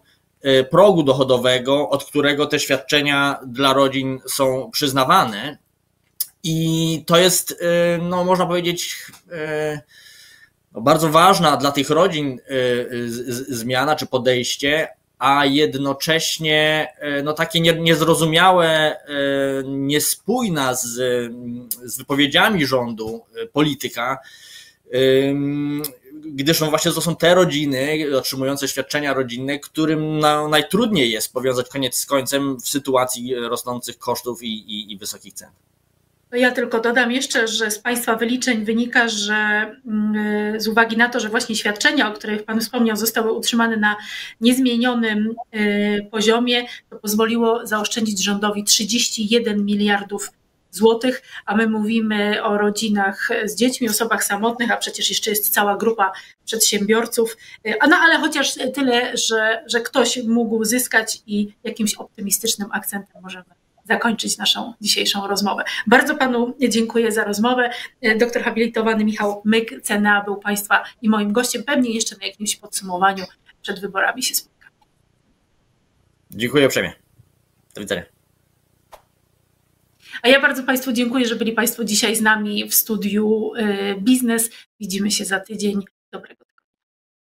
progu 0.70 1.02
dochodowego, 1.02 1.88
od 1.88 2.04
którego 2.04 2.46
te 2.46 2.60
świadczenia 2.60 3.40
dla 3.46 3.72
rodzin 3.72 4.20
są 4.28 4.70
przyznawane. 4.72 5.58
I 6.42 7.04
to 7.06 7.16
jest, 7.16 7.50
y, 7.50 7.56
no, 8.02 8.24
można 8.24 8.46
powiedzieć, 8.46 9.06
y, 9.32 9.80
no, 10.72 10.80
bardzo 10.80 11.08
ważna 11.08 11.56
dla 11.56 11.72
tych 11.72 11.90
rodzin 11.90 12.40
zmiana 13.48 13.96
czy 13.96 14.06
podejście, 14.06 14.88
a 15.18 15.46
jednocześnie 15.46 16.88
no, 17.24 17.32
takie 17.32 17.60
niezrozumiałe, 17.60 18.96
niespójna 19.64 20.74
z, 20.74 20.84
z 21.84 21.98
wypowiedziami 21.98 22.66
rządu 22.66 23.24
polityka, 23.52 24.18
gdyż 26.24 26.60
no 26.60 26.70
właśnie 26.70 26.92
to 26.92 27.00
są 27.00 27.16
te 27.16 27.34
rodziny 27.34 28.06
otrzymujące 28.16 28.68
świadczenia 28.68 29.14
rodzinne, 29.14 29.58
którym 29.58 30.18
najtrudniej 30.50 31.10
jest 31.10 31.32
powiązać 31.32 31.68
koniec 31.68 31.96
z 31.96 32.06
końcem 32.06 32.56
w 32.56 32.68
sytuacji 32.68 33.34
rosnących 33.34 33.98
kosztów 33.98 34.42
i, 34.42 34.46
i, 34.46 34.92
i 34.92 34.98
wysokich 34.98 35.34
cen. 35.34 35.48
Ja 36.32 36.50
tylko 36.50 36.80
dodam 36.80 37.12
jeszcze, 37.12 37.48
że 37.48 37.70
z 37.70 37.78
Państwa 37.78 38.16
wyliczeń 38.16 38.64
wynika, 38.64 39.08
że 39.08 39.34
mm, 39.86 40.60
z 40.60 40.68
uwagi 40.68 40.96
na 40.96 41.08
to, 41.08 41.20
że 41.20 41.28
właśnie 41.28 41.56
świadczenia, 41.56 42.08
o 42.08 42.12
których 42.12 42.44
Pan 42.44 42.60
wspomniał, 42.60 42.96
zostały 42.96 43.32
utrzymane 43.32 43.76
na 43.76 43.96
niezmienionym 44.40 45.34
y, 45.54 46.08
poziomie, 46.10 46.66
to 46.90 46.96
pozwoliło 46.96 47.66
zaoszczędzić 47.66 48.24
rządowi 48.24 48.64
31 48.64 49.64
miliardów 49.64 50.30
złotych, 50.76 51.22
a 51.46 51.56
my 51.56 51.68
mówimy 51.68 52.42
o 52.42 52.58
rodzinach 52.58 53.28
z 53.44 53.54
dziećmi, 53.54 53.88
osobach 53.88 54.24
samotnych, 54.24 54.70
a 54.70 54.76
przecież 54.76 55.08
jeszcze 55.08 55.30
jest 55.30 55.54
cała 55.54 55.76
grupa 55.76 56.12
przedsiębiorców. 56.44 57.36
Y, 57.66 57.74
no 57.88 57.96
ale 57.96 58.18
chociaż 58.18 58.54
tyle, 58.74 59.16
że, 59.16 59.64
że 59.66 59.80
ktoś 59.80 60.22
mógł 60.22 60.64
zyskać 60.64 61.22
i 61.26 61.52
jakimś 61.64 61.94
optymistycznym 61.94 62.68
akcentem 62.72 63.22
możemy 63.22 63.44
zakończyć 63.88 64.38
naszą 64.38 64.74
dzisiejszą 64.80 65.26
rozmowę. 65.26 65.64
Bardzo 65.86 66.16
Panu 66.16 66.54
dziękuję 66.68 67.12
za 67.12 67.24
rozmowę. 67.24 67.70
Doktor 68.18 68.42
habilitowany 68.42 69.04
Michał 69.04 69.42
Myk, 69.44 69.82
CNA, 69.82 70.24
był 70.24 70.36
Państwa 70.36 70.84
i 71.02 71.08
moim 71.08 71.32
gościem. 71.32 71.62
Pewnie 71.62 71.90
jeszcze 71.90 72.16
na 72.20 72.26
jakimś 72.26 72.56
podsumowaniu 72.56 73.24
przed 73.62 73.80
wyborami 73.80 74.22
się 74.22 74.34
spotkamy. 74.34 74.76
Dziękuję 76.30 76.66
uprzejmie. 76.66 76.92
Do 77.74 77.80
widzenia. 77.80 78.15
A 80.22 80.28
ja 80.28 80.40
bardzo 80.40 80.62
Państwu 80.62 80.92
dziękuję, 80.92 81.26
że 81.26 81.36
byli 81.36 81.52
Państwo 81.52 81.84
dzisiaj 81.84 82.16
z 82.16 82.20
nami 82.20 82.68
w 82.68 82.74
studiu 82.74 83.52
y, 83.54 84.00
Biznes. 84.00 84.50
Widzimy 84.80 85.10
się 85.10 85.24
za 85.24 85.40
tydzień. 85.40 85.82
Dobrego 86.12 86.45